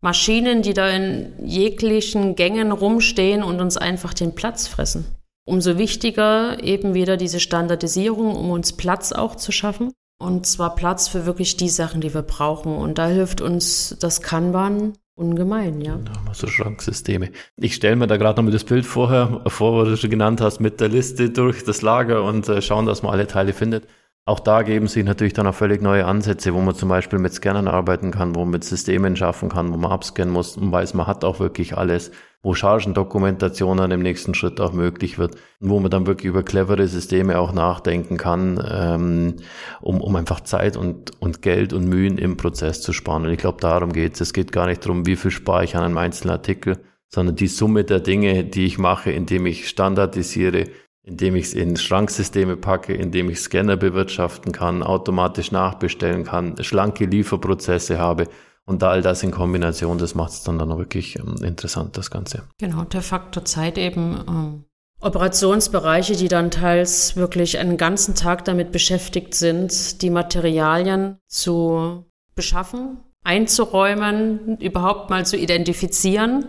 Maschinen, 0.00 0.62
die 0.62 0.74
da 0.74 0.88
in 0.88 1.32
jeglichen 1.44 2.36
Gängen 2.36 2.70
rumstehen 2.70 3.42
und 3.42 3.60
uns 3.60 3.76
einfach 3.76 4.14
den 4.14 4.36
Platz 4.36 4.68
fressen. 4.68 5.17
Umso 5.48 5.78
wichtiger 5.78 6.62
eben 6.62 6.92
wieder 6.92 7.16
diese 7.16 7.40
Standardisierung, 7.40 8.36
um 8.36 8.50
uns 8.50 8.74
Platz 8.74 9.12
auch 9.12 9.34
zu 9.34 9.50
schaffen. 9.50 9.92
Und 10.20 10.46
zwar 10.46 10.74
Platz 10.74 11.08
für 11.08 11.24
wirklich 11.24 11.56
die 11.56 11.70
Sachen, 11.70 12.02
die 12.02 12.12
wir 12.12 12.20
brauchen. 12.20 12.76
Und 12.76 12.98
da 12.98 13.06
hilft 13.06 13.40
uns 13.40 13.96
das 13.98 14.20
Kanban 14.20 14.92
ungemein, 15.14 15.80
ja. 15.80 15.94
ja 15.94 16.34
so 16.34 16.48
Schranksysteme. 16.48 17.30
Ich 17.56 17.74
stelle 17.74 17.96
mir 17.96 18.06
da 18.06 18.18
gerade 18.18 18.36
noch 18.36 18.44
mal 18.44 18.50
das 18.50 18.64
Bild 18.64 18.84
vorher 18.84 19.40
vor, 19.46 19.72
wo 19.72 19.88
du 19.88 19.96
schon 19.96 20.10
genannt 20.10 20.42
hast, 20.42 20.60
mit 20.60 20.82
der 20.82 20.88
Liste 20.90 21.30
durch 21.30 21.64
das 21.64 21.80
Lager 21.80 22.24
und 22.24 22.46
äh, 22.50 22.60
schauen, 22.60 22.84
dass 22.84 23.02
man 23.02 23.12
alle 23.12 23.26
Teile 23.26 23.54
findet. 23.54 23.86
Auch 24.28 24.40
da 24.40 24.60
geben 24.60 24.88
sich 24.88 25.06
natürlich 25.06 25.32
dann 25.32 25.46
auch 25.46 25.54
völlig 25.54 25.80
neue 25.80 26.04
Ansätze, 26.04 26.52
wo 26.52 26.60
man 26.60 26.74
zum 26.74 26.90
Beispiel 26.90 27.18
mit 27.18 27.32
Scannern 27.32 27.66
arbeiten 27.66 28.10
kann, 28.10 28.34
wo 28.34 28.40
man 28.40 28.50
mit 28.50 28.62
Systemen 28.62 29.16
schaffen 29.16 29.48
kann, 29.48 29.72
wo 29.72 29.78
man 29.78 29.90
abscannen 29.90 30.34
muss 30.34 30.58
und 30.58 30.70
weiß, 30.70 30.92
man 30.92 31.06
hat 31.06 31.24
auch 31.24 31.40
wirklich 31.40 31.78
alles, 31.78 32.10
wo 32.42 32.52
Chargendokumentation 32.52 33.78
dann 33.78 33.90
im 33.90 34.02
nächsten 34.02 34.34
Schritt 34.34 34.60
auch 34.60 34.74
möglich 34.74 35.18
wird, 35.18 35.36
wo 35.60 35.80
man 35.80 35.90
dann 35.90 36.06
wirklich 36.06 36.26
über 36.26 36.42
clevere 36.42 36.88
Systeme 36.88 37.38
auch 37.38 37.54
nachdenken 37.54 38.18
kann, 38.18 38.62
ähm, 38.70 39.36
um, 39.80 40.02
um 40.02 40.14
einfach 40.14 40.40
Zeit 40.40 40.76
und, 40.76 41.10
und 41.22 41.40
Geld 41.40 41.72
und 41.72 41.88
Mühen 41.88 42.18
im 42.18 42.36
Prozess 42.36 42.82
zu 42.82 42.92
sparen. 42.92 43.24
Und 43.24 43.32
ich 43.32 43.38
glaube, 43.38 43.62
darum 43.62 43.94
geht 43.94 44.16
es. 44.16 44.20
Es 44.20 44.34
geht 44.34 44.52
gar 44.52 44.66
nicht 44.66 44.84
darum, 44.84 45.06
wie 45.06 45.16
viel 45.16 45.30
spare 45.30 45.64
ich 45.64 45.74
an 45.74 45.84
einem 45.84 45.96
einzelnen 45.96 46.32
Artikel, 46.32 46.76
sondern 47.08 47.36
die 47.36 47.48
Summe 47.48 47.84
der 47.84 48.00
Dinge, 48.00 48.44
die 48.44 48.66
ich 48.66 48.76
mache, 48.76 49.10
indem 49.10 49.46
ich 49.46 49.70
standardisiere, 49.70 50.66
indem 51.08 51.36
ich 51.36 51.46
es 51.46 51.54
in 51.54 51.76
Schranksysteme 51.76 52.56
packe, 52.56 52.92
indem 52.92 53.30
ich 53.30 53.40
Scanner 53.40 53.78
bewirtschaften 53.78 54.52
kann, 54.52 54.82
automatisch 54.82 55.52
nachbestellen 55.52 56.24
kann, 56.24 56.62
schlanke 56.62 57.06
Lieferprozesse 57.06 57.98
habe. 57.98 58.28
Und 58.66 58.82
all 58.82 59.00
das 59.00 59.22
in 59.22 59.30
Kombination, 59.30 59.96
das 59.96 60.14
macht 60.14 60.32
es 60.32 60.42
dann, 60.42 60.58
dann 60.58 60.76
wirklich 60.76 61.18
ähm, 61.18 61.36
interessant, 61.42 61.96
das 61.96 62.10
Ganze. 62.10 62.42
Genau, 62.58 62.84
der 62.84 63.00
Faktor 63.00 63.46
Zeit 63.46 63.78
eben. 63.78 64.22
Ähm, 64.28 64.64
Operationsbereiche, 65.00 66.14
die 66.14 66.28
dann 66.28 66.50
teils 66.50 67.16
wirklich 67.16 67.58
einen 67.58 67.78
ganzen 67.78 68.14
Tag 68.14 68.44
damit 68.44 68.70
beschäftigt 68.70 69.34
sind, 69.34 70.02
die 70.02 70.10
Materialien 70.10 71.18
zu 71.26 72.04
beschaffen, 72.34 72.98
einzuräumen, 73.24 74.58
überhaupt 74.58 75.08
mal 75.08 75.24
zu 75.24 75.38
identifizieren 75.38 76.46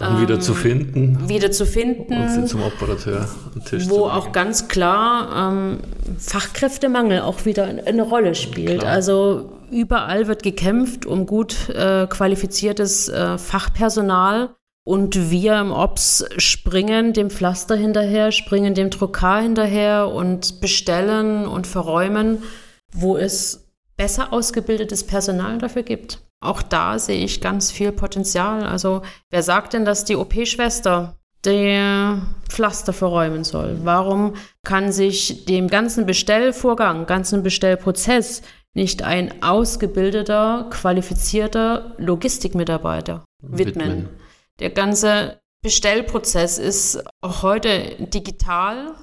dann 0.00 0.16
ähm, 0.16 0.22
wieder 0.22 0.40
zu 0.40 0.54
finden. 0.54 1.28
Wieder 1.28 1.50
zu 1.52 1.66
finden. 1.66 2.14
Und 2.14 2.30
sie 2.30 2.44
zum 2.46 2.62
Operateur 2.62 3.28
am 3.54 3.64
Tisch 3.64 3.88
Wo 3.88 4.06
auch 4.06 4.32
ganz 4.32 4.68
klar 4.68 5.52
ähm, 5.52 5.78
Fachkräftemangel 6.18 7.20
auch 7.20 7.44
wieder 7.44 7.64
eine 7.64 8.02
Rolle 8.02 8.34
spielt. 8.34 8.80
Klar. 8.80 8.92
Also 8.92 9.52
überall 9.70 10.26
wird 10.26 10.42
gekämpft 10.42 11.06
um 11.06 11.26
gut 11.26 11.68
äh, 11.68 12.06
qualifiziertes 12.06 13.08
äh, 13.08 13.38
Fachpersonal. 13.38 14.50
Und 14.82 15.30
wir 15.30 15.60
im 15.60 15.72
Ops 15.72 16.24
springen 16.38 17.12
dem 17.12 17.28
Pflaster 17.28 17.76
hinterher, 17.76 18.32
springen 18.32 18.74
dem 18.74 18.88
Druckar 18.88 19.42
hinterher 19.42 20.08
und 20.08 20.60
bestellen 20.62 21.46
und 21.46 21.66
verräumen, 21.66 22.42
wo 22.92 23.16
es 23.18 23.68
besser 23.98 24.32
ausgebildetes 24.32 25.04
Personal 25.06 25.58
dafür 25.58 25.82
gibt. 25.82 26.22
Auch 26.40 26.62
da 26.62 26.98
sehe 26.98 27.22
ich 27.22 27.40
ganz 27.40 27.70
viel 27.70 27.92
Potenzial. 27.92 28.64
Also 28.64 29.02
wer 29.30 29.42
sagt 29.42 29.74
denn, 29.74 29.84
dass 29.84 30.04
die 30.04 30.16
OP-Schwester 30.16 31.16
der 31.44 32.22
Pflaster 32.48 32.92
verräumen 32.92 33.44
soll? 33.44 33.78
Warum 33.82 34.34
kann 34.64 34.90
sich 34.92 35.44
dem 35.44 35.68
ganzen 35.68 36.06
Bestellvorgang, 36.06 37.06
ganzen 37.06 37.42
Bestellprozess 37.42 38.42
nicht 38.72 39.02
ein 39.02 39.42
ausgebildeter, 39.42 40.68
qualifizierter 40.70 41.94
Logistikmitarbeiter 41.98 43.24
widmen? 43.42 43.88
widmen. 43.88 44.08
Der 44.60 44.70
ganze 44.70 45.40
Bestellprozess 45.62 46.58
ist 46.58 47.02
auch 47.20 47.42
heute 47.42 47.96
digital. 47.98 48.94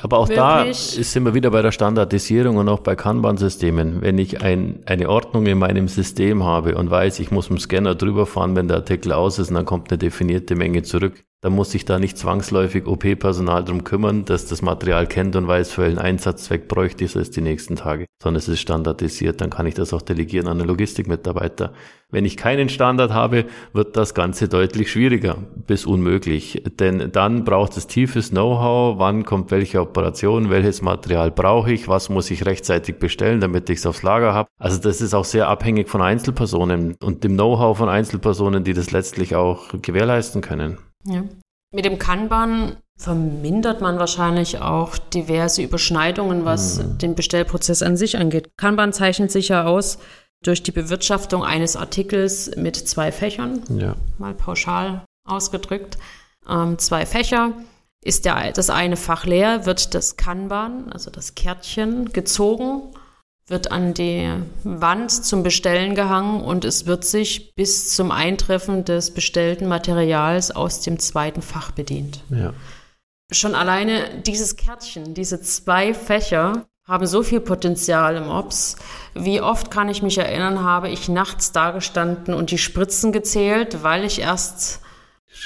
Aber 0.00 0.18
auch 0.18 0.28
Möglich. 0.28 0.96
da 0.96 1.02
sind 1.02 1.24
wir 1.24 1.34
wieder 1.34 1.50
bei 1.50 1.60
der 1.60 1.70
Standardisierung 1.70 2.56
und 2.56 2.68
auch 2.68 2.80
bei 2.80 2.96
Kanban-Systemen. 2.96 4.00
Wenn 4.00 4.16
ich 4.16 4.40
ein, 4.40 4.82
eine 4.86 5.10
Ordnung 5.10 5.46
in 5.46 5.58
meinem 5.58 5.88
System 5.88 6.44
habe 6.44 6.76
und 6.76 6.90
weiß, 6.90 7.20
ich 7.20 7.30
muss 7.30 7.50
mit 7.50 7.58
dem 7.58 7.62
Scanner 7.62 7.94
drüber 7.94 8.24
fahren, 8.24 8.56
wenn 8.56 8.68
der 8.68 8.78
Artikel 8.78 9.12
aus 9.12 9.38
ist 9.38 9.50
und 9.50 9.56
dann 9.56 9.66
kommt 9.66 9.90
eine 9.90 9.98
definierte 9.98 10.54
Menge 10.54 10.82
zurück, 10.82 11.24
dann 11.42 11.52
muss 11.52 11.70
sich 11.70 11.84
da 11.84 11.98
nicht 11.98 12.16
zwangsläufig 12.16 12.86
OP-Personal 12.86 13.64
drum 13.64 13.84
kümmern, 13.84 14.24
dass 14.24 14.46
das 14.46 14.62
Material 14.62 15.06
kennt 15.06 15.36
und 15.36 15.46
weiß, 15.46 15.70
für 15.70 15.82
welchen 15.82 15.98
Einsatzzweck 15.98 16.66
bräuchte 16.66 17.04
ich 17.04 17.14
es 17.14 17.30
die 17.30 17.42
nächsten 17.42 17.76
Tage, 17.76 18.06
sondern 18.22 18.38
es 18.38 18.48
ist 18.48 18.60
standardisiert, 18.60 19.40
dann 19.40 19.50
kann 19.50 19.66
ich 19.66 19.74
das 19.74 19.92
auch 19.92 20.02
delegieren 20.02 20.48
an 20.48 20.58
einen 20.58 20.68
Logistikmitarbeiter. 20.68 21.72
Wenn 22.10 22.24
ich 22.24 22.36
keinen 22.36 22.68
Standard 22.68 23.12
habe, 23.12 23.46
wird 23.72 23.96
das 23.96 24.14
Ganze 24.14 24.48
deutlich 24.48 24.90
schwieriger 24.90 25.36
bis 25.66 25.84
unmöglich, 25.84 26.62
denn 26.78 27.10
dann 27.12 27.44
braucht 27.44 27.76
es 27.76 27.86
tiefes 27.86 28.30
Know-how, 28.30 28.98
wann 28.98 29.24
kommt 29.24 29.50
welche 29.50 29.80
Operation, 29.80 30.48
welches 30.48 30.82
Material 30.82 31.30
brauche 31.30 31.72
ich, 31.72 31.86
was 31.86 32.08
muss 32.08 32.30
ich 32.30 32.46
rechtzeitig 32.46 32.98
bestellen, 32.98 33.40
damit 33.40 33.68
ich 33.68 33.78
es 33.78 33.86
aufs 33.86 34.02
Lager 34.02 34.32
habe. 34.32 34.48
Also 34.58 34.80
das 34.80 35.00
ist 35.00 35.14
auch 35.14 35.24
sehr 35.24 35.48
abhängig 35.48 35.88
von 35.88 36.00
Einzelpersonen 36.00 36.96
und 37.02 37.24
dem 37.24 37.34
Know-how 37.34 37.76
von 37.76 37.88
Einzelpersonen, 37.88 38.64
die 38.64 38.72
das 38.72 38.92
letztlich 38.92 39.34
auch 39.34 39.68
gewährleisten 39.82 40.40
können. 40.40 40.78
Ja. 41.06 41.24
Mit 41.72 41.84
dem 41.84 41.98
Kanban 41.98 42.76
vermindert 42.98 43.80
man 43.80 43.98
wahrscheinlich 43.98 44.60
auch 44.60 44.96
diverse 44.96 45.62
Überschneidungen, 45.62 46.44
was 46.44 46.78
mhm. 46.78 46.98
den 46.98 47.14
Bestellprozess 47.14 47.82
an 47.82 47.96
sich 47.96 48.16
angeht. 48.16 48.50
Kanban 48.56 48.92
zeichnet 48.92 49.30
sich 49.30 49.48
ja 49.48 49.64
aus 49.64 49.98
durch 50.42 50.62
die 50.62 50.72
Bewirtschaftung 50.72 51.44
eines 51.44 51.76
Artikels 51.76 52.54
mit 52.56 52.76
zwei 52.76 53.12
Fächern, 53.12 53.62
ja. 53.68 53.96
mal 54.18 54.34
pauschal 54.34 55.04
ausgedrückt. 55.26 55.98
Ähm, 56.48 56.78
zwei 56.78 57.04
Fächer. 57.04 57.52
Ist 58.04 58.24
der, 58.24 58.52
das 58.52 58.70
eine 58.70 58.96
Fach 58.96 59.26
leer, 59.26 59.66
wird 59.66 59.94
das 59.94 60.16
Kanban, 60.16 60.92
also 60.92 61.10
das 61.10 61.34
Kärtchen, 61.34 62.12
gezogen 62.12 62.82
wird 63.48 63.70
an 63.70 63.94
die 63.94 64.28
Wand 64.64 65.10
zum 65.10 65.42
Bestellen 65.42 65.94
gehangen 65.94 66.40
und 66.40 66.64
es 66.64 66.86
wird 66.86 67.04
sich 67.04 67.54
bis 67.54 67.94
zum 67.94 68.10
Eintreffen 68.10 68.84
des 68.84 69.12
bestellten 69.12 69.68
Materials 69.68 70.50
aus 70.50 70.80
dem 70.80 70.98
zweiten 70.98 71.42
Fach 71.42 71.70
bedient. 71.70 72.24
Ja. 72.30 72.52
Schon 73.30 73.54
alleine 73.54 74.20
dieses 74.26 74.56
Kärtchen, 74.56 75.14
diese 75.14 75.40
zwei 75.40 75.94
Fächer 75.94 76.66
haben 76.86 77.06
so 77.06 77.22
viel 77.22 77.40
Potenzial 77.40 78.16
im 78.16 78.28
Ops. 78.28 78.76
Wie 79.14 79.40
oft 79.40 79.70
kann 79.70 79.88
ich 79.88 80.02
mich 80.02 80.18
erinnern, 80.18 80.62
habe 80.62 80.88
ich 80.88 81.08
nachts 81.08 81.50
dagestanden 81.52 82.34
und 82.34 82.50
die 82.50 82.58
Spritzen 82.58 83.12
gezählt, 83.12 83.82
weil 83.82 84.04
ich 84.04 84.20
erst 84.20 84.80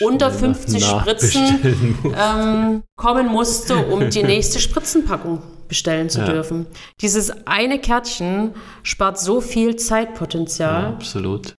unter 0.00 0.30
50 0.30 0.84
Spritzen 0.84 1.98
ähm, 2.16 2.82
kommen 2.96 3.26
musste, 3.26 3.76
um 3.76 4.08
die 4.10 4.22
nächste 4.34 4.58
Spritzenpackung 4.58 5.42
bestellen 5.70 6.10
zu 6.10 6.20
ja. 6.20 6.26
dürfen. 6.26 6.66
Dieses 7.00 7.46
eine 7.46 7.78
Kärtchen 7.78 8.52
spart 8.82 9.18
so 9.18 9.40
viel 9.40 9.76
Zeitpotenzial. 9.76 10.82
Ja, 10.82 10.88
absolut. 10.90 11.54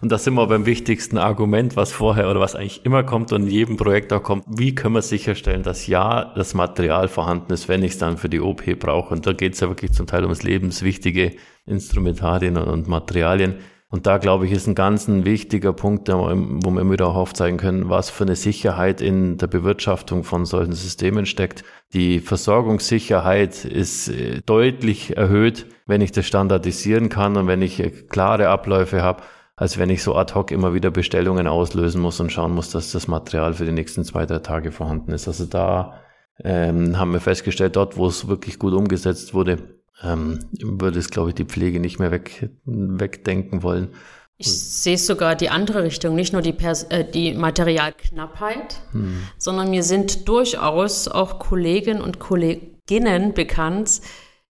Und 0.00 0.12
da 0.12 0.18
sind 0.18 0.34
wir 0.34 0.46
beim 0.46 0.66
wichtigsten 0.66 1.18
Argument, 1.18 1.76
was 1.76 1.90
vorher 1.90 2.30
oder 2.30 2.38
was 2.38 2.54
eigentlich 2.54 2.84
immer 2.84 3.02
kommt 3.02 3.32
und 3.32 3.42
in 3.42 3.48
jedem 3.48 3.76
Projekt 3.76 4.12
auch 4.12 4.22
kommt. 4.22 4.44
Wie 4.46 4.74
können 4.74 4.94
wir 4.94 5.02
sicherstellen, 5.02 5.64
dass 5.64 5.88
ja 5.88 6.32
das 6.36 6.54
Material 6.54 7.08
vorhanden 7.08 7.52
ist, 7.52 7.68
wenn 7.68 7.82
ich 7.82 7.92
es 7.92 7.98
dann 7.98 8.16
für 8.16 8.28
die 8.28 8.40
OP 8.40 8.78
brauche? 8.78 9.12
Und 9.12 9.26
da 9.26 9.32
geht 9.32 9.54
es 9.54 9.60
ja 9.60 9.68
wirklich 9.68 9.92
zum 9.92 10.06
Teil 10.06 10.22
ums 10.22 10.44
lebenswichtige 10.44 11.34
Instrumentarien 11.66 12.56
und 12.56 12.86
Materialien. 12.86 13.56
Und 13.90 14.06
da, 14.06 14.18
glaube 14.18 14.46
ich, 14.46 14.52
ist 14.52 14.66
ein 14.66 14.74
ganz 14.74 15.06
ein 15.06 15.24
wichtiger 15.24 15.72
Punkt, 15.72 16.08
wo 16.08 16.70
wir 16.70 16.90
wieder 16.90 17.06
auch 17.06 17.14
aufzeigen 17.14 17.58
können, 17.58 17.88
was 17.88 18.10
für 18.10 18.24
eine 18.24 18.34
Sicherheit 18.34 19.00
in 19.00 19.38
der 19.38 19.46
Bewirtschaftung 19.46 20.24
von 20.24 20.46
solchen 20.46 20.72
Systemen 20.72 21.26
steckt. 21.26 21.62
Die 21.92 22.18
Versorgungssicherheit 22.18 23.64
ist 23.64 24.08
äh, 24.08 24.40
deutlich 24.44 25.16
erhöht, 25.16 25.66
wenn 25.86 26.00
ich 26.00 26.10
das 26.10 26.26
standardisieren 26.26 27.08
kann 27.08 27.36
und 27.36 27.46
wenn 27.46 27.62
ich 27.62 27.78
äh, 27.78 27.90
klare 27.90 28.48
Abläufe 28.48 29.00
habe, 29.00 29.22
als 29.54 29.78
wenn 29.78 29.90
ich 29.90 30.02
so 30.02 30.16
ad 30.16 30.34
hoc 30.34 30.50
immer 30.50 30.74
wieder 30.74 30.90
Bestellungen 30.90 31.46
auslösen 31.46 32.00
muss 32.00 32.18
und 32.18 32.32
schauen 32.32 32.52
muss, 32.52 32.70
dass 32.70 32.90
das 32.90 33.06
Material 33.06 33.54
für 33.54 33.64
die 33.64 33.72
nächsten 33.72 34.02
zwei, 34.02 34.26
drei 34.26 34.40
Tage 34.40 34.72
vorhanden 34.72 35.12
ist. 35.12 35.28
Also 35.28 35.44
da 35.44 36.00
ähm, 36.42 36.98
haben 36.98 37.12
wir 37.12 37.20
festgestellt, 37.20 37.76
dort, 37.76 37.96
wo 37.96 38.06
es 38.06 38.26
wirklich 38.26 38.58
gut 38.58 38.72
umgesetzt 38.72 39.34
wurde, 39.34 39.78
ähm, 40.02 40.40
würde 40.60 40.98
es, 40.98 41.10
glaube 41.10 41.30
ich, 41.30 41.34
die 41.34 41.44
Pflege 41.44 41.80
nicht 41.80 41.98
mehr 41.98 42.10
weg, 42.10 42.50
wegdenken 42.64 43.62
wollen. 43.62 43.88
Ich 44.36 44.50
sehe 44.50 44.98
sogar 44.98 45.36
die 45.36 45.48
andere 45.48 45.84
Richtung, 45.84 46.16
nicht 46.16 46.32
nur 46.32 46.42
die, 46.42 46.52
Pers 46.52 46.84
äh, 46.84 47.04
die 47.08 47.34
Materialknappheit, 47.34 48.80
hm. 48.90 49.22
sondern 49.38 49.70
mir 49.70 49.84
sind 49.84 50.28
durchaus 50.28 51.06
auch 51.06 51.38
Kolleginnen 51.38 52.02
und 52.02 52.18
Kolleginnen 52.18 53.32
bekannt, 53.32 54.00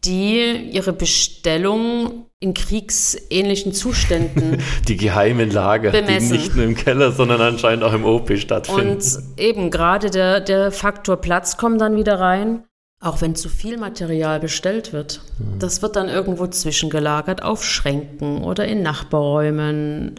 die 0.04 0.70
ihre 0.72 0.92
Bestellung 0.92 2.26
in 2.40 2.54
kriegsähnlichen 2.54 3.72
Zuständen. 3.72 4.62
die 4.88 4.96
geheimen 4.96 5.50
Lager, 5.50 5.90
bemessen. 5.90 6.32
die 6.32 6.38
nicht 6.38 6.56
nur 6.56 6.64
im 6.64 6.74
Keller, 6.74 7.12
sondern 7.12 7.40
anscheinend 7.40 7.84
auch 7.84 7.92
im 7.92 8.04
OP 8.04 8.36
stattfinden. 8.38 8.90
Und 8.90 9.38
eben 9.38 9.70
gerade 9.70 10.10
der, 10.10 10.40
der 10.40 10.72
Faktor 10.72 11.16
Platz 11.16 11.56
kommt 11.56 11.80
dann 11.80 11.96
wieder 11.96 12.18
rein. 12.18 12.64
Auch 13.00 13.20
wenn 13.20 13.34
zu 13.34 13.48
viel 13.48 13.76
Material 13.76 14.40
bestellt 14.40 14.92
wird, 14.92 15.20
mhm. 15.38 15.58
das 15.58 15.82
wird 15.82 15.96
dann 15.96 16.08
irgendwo 16.08 16.46
zwischengelagert 16.46 17.42
auf 17.42 17.64
Schränken 17.64 18.42
oder 18.42 18.66
in 18.66 18.82
Nachbarräumen. 18.82 20.14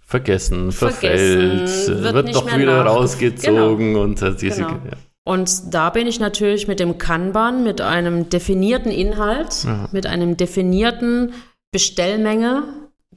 Vergessen, 0.00 0.72
verfällt, 0.72 1.68
Vergessen, 1.68 2.02
wird, 2.02 2.14
wird 2.14 2.34
doch 2.34 2.56
wieder 2.56 2.82
rausgezogen 2.82 3.92
genau. 3.92 4.02
und 4.02 4.20
diese. 4.40 4.62
Genau. 4.62 4.70
Ja. 4.70 4.96
Und 5.24 5.74
da 5.74 5.90
bin 5.90 6.06
ich 6.06 6.20
natürlich 6.20 6.68
mit 6.68 6.80
dem 6.80 6.96
Kanban, 6.96 7.62
mit 7.62 7.82
einem 7.82 8.30
definierten 8.30 8.90
Inhalt, 8.90 9.64
ja. 9.64 9.86
mit 9.92 10.06
einem 10.06 10.38
definierten 10.38 11.34
Bestellmenge, 11.70 12.62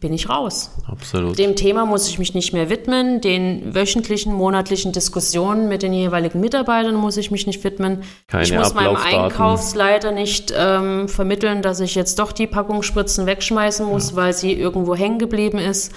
bin 0.01 0.13
ich 0.13 0.29
raus. 0.29 0.71
Absolut. 0.87 1.37
Dem 1.37 1.55
Thema 1.55 1.85
muss 1.85 2.09
ich 2.09 2.17
mich 2.17 2.33
nicht 2.33 2.53
mehr 2.53 2.69
widmen. 2.69 3.21
Den 3.21 3.73
wöchentlichen, 3.73 4.33
monatlichen 4.33 4.91
Diskussionen 4.91 5.69
mit 5.69 5.83
den 5.83 5.93
jeweiligen 5.93 6.39
Mitarbeitern 6.39 6.95
muss 6.95 7.17
ich 7.17 7.29
mich 7.29 7.45
nicht 7.45 7.63
widmen. 7.63 8.03
Keine 8.27 8.43
ich 8.43 8.51
muss 8.51 8.73
meinem 8.73 8.95
Einkaufsleiter 8.95 10.11
nicht 10.11 10.51
ähm, 10.57 11.07
vermitteln, 11.07 11.61
dass 11.61 11.79
ich 11.79 11.93
jetzt 11.93 12.17
doch 12.17 12.31
die 12.31 12.47
Packung 12.47 12.81
Spritzen 12.81 13.27
wegschmeißen 13.27 13.85
muss, 13.85 14.11
ja. 14.11 14.15
weil 14.17 14.33
sie 14.33 14.53
irgendwo 14.53 14.95
hängen 14.95 15.19
geblieben 15.19 15.59
ist, 15.59 15.93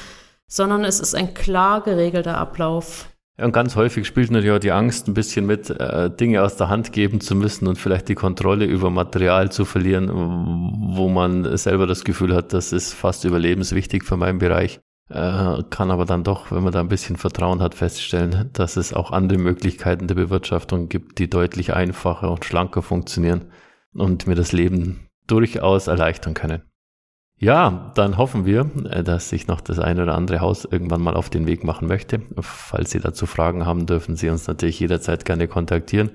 sondern 0.46 0.84
es 0.84 1.00
ist 1.00 1.14
ein 1.14 1.32
klar 1.32 1.80
geregelter 1.82 2.36
Ablauf. 2.36 3.08
Und 3.36 3.52
ganz 3.52 3.74
häufig 3.74 4.06
spielt 4.06 4.30
natürlich 4.30 4.54
auch 4.54 4.60
die 4.60 4.70
Angst 4.70 5.08
ein 5.08 5.14
bisschen 5.14 5.44
mit, 5.44 5.68
äh, 5.68 6.08
Dinge 6.08 6.42
aus 6.42 6.56
der 6.56 6.68
Hand 6.68 6.92
geben 6.92 7.20
zu 7.20 7.34
müssen 7.34 7.66
und 7.66 7.76
vielleicht 7.76 8.08
die 8.08 8.14
Kontrolle 8.14 8.64
über 8.64 8.90
Material 8.90 9.50
zu 9.50 9.64
verlieren, 9.64 10.08
wo 10.08 11.08
man 11.08 11.56
selber 11.56 11.88
das 11.88 12.04
Gefühl 12.04 12.32
hat, 12.34 12.52
das 12.52 12.72
ist 12.72 12.92
fast 12.92 13.24
überlebenswichtig 13.24 14.04
für 14.04 14.16
meinen 14.16 14.38
Bereich. 14.38 14.80
Äh, 15.10 15.62
kann 15.68 15.90
aber 15.90 16.06
dann 16.06 16.22
doch, 16.22 16.52
wenn 16.52 16.62
man 16.62 16.72
da 16.72 16.80
ein 16.80 16.88
bisschen 16.88 17.16
Vertrauen 17.16 17.60
hat, 17.60 17.74
feststellen, 17.74 18.50
dass 18.52 18.76
es 18.76 18.94
auch 18.94 19.10
andere 19.10 19.38
Möglichkeiten 19.38 20.06
der 20.06 20.14
Bewirtschaftung 20.14 20.88
gibt, 20.88 21.18
die 21.18 21.28
deutlich 21.28 21.74
einfacher 21.74 22.30
und 22.30 22.44
schlanker 22.44 22.82
funktionieren 22.82 23.46
und 23.92 24.28
mir 24.28 24.36
das 24.36 24.52
Leben 24.52 25.08
durchaus 25.26 25.88
erleichtern 25.88 26.34
können. 26.34 26.62
Ja, 27.38 27.92
dann 27.94 28.16
hoffen 28.16 28.46
wir, 28.46 28.70
äh, 28.88 29.02
dass 29.02 29.28
sich 29.28 29.46
noch 29.46 29.60
das 29.60 29.78
eine 29.78 30.02
oder 30.02 30.14
andere 30.14 30.40
Haus 30.40 30.64
irgendwann 30.64 31.02
mal 31.02 31.14
auf 31.14 31.30
den 31.30 31.46
Weg 31.46 31.64
machen 31.64 31.88
möchte. 31.88 32.22
Falls 32.40 32.90
Sie 32.90 33.00
dazu 33.00 33.26
Fragen 33.26 33.66
haben, 33.66 33.86
dürfen 33.86 34.16
Sie 34.16 34.28
uns 34.28 34.46
natürlich 34.46 34.80
jederzeit 34.80 35.24
gerne 35.24 35.48
kontaktieren. 35.48 36.10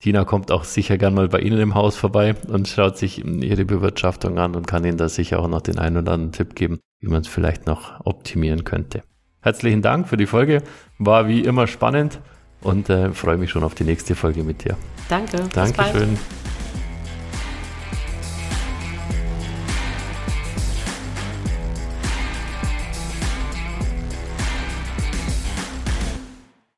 Tina 0.00 0.24
kommt 0.24 0.50
auch 0.50 0.64
sicher 0.64 0.96
gern 0.96 1.12
mal 1.12 1.28
bei 1.28 1.40
Ihnen 1.40 1.60
im 1.60 1.74
Haus 1.74 1.96
vorbei 1.96 2.34
und 2.48 2.68
schaut 2.68 2.96
sich 2.96 3.22
Ihre 3.22 3.66
Bewirtschaftung 3.66 4.38
an 4.38 4.56
und 4.56 4.66
kann 4.66 4.84
Ihnen 4.84 4.96
da 4.96 5.10
sicher 5.10 5.40
auch 5.40 5.48
noch 5.48 5.60
den 5.60 5.78
einen 5.78 5.98
oder 5.98 6.12
anderen 6.12 6.32
Tipp 6.32 6.54
geben, 6.54 6.80
wie 7.00 7.08
man 7.08 7.20
es 7.20 7.28
vielleicht 7.28 7.66
noch 7.66 8.00
optimieren 8.06 8.64
könnte. 8.64 9.02
Herzlichen 9.42 9.82
Dank 9.82 10.08
für 10.08 10.16
die 10.16 10.26
Folge. 10.26 10.62
War 10.98 11.28
wie 11.28 11.40
immer 11.40 11.66
spannend 11.66 12.20
und 12.62 12.88
äh, 12.88 13.12
freue 13.12 13.36
mich 13.36 13.50
schon 13.50 13.62
auf 13.62 13.74
die 13.74 13.84
nächste 13.84 14.14
Folge 14.14 14.42
mit 14.42 14.64
dir. 14.64 14.76
Danke. 15.08 15.44
Dankeschön. 15.52 16.16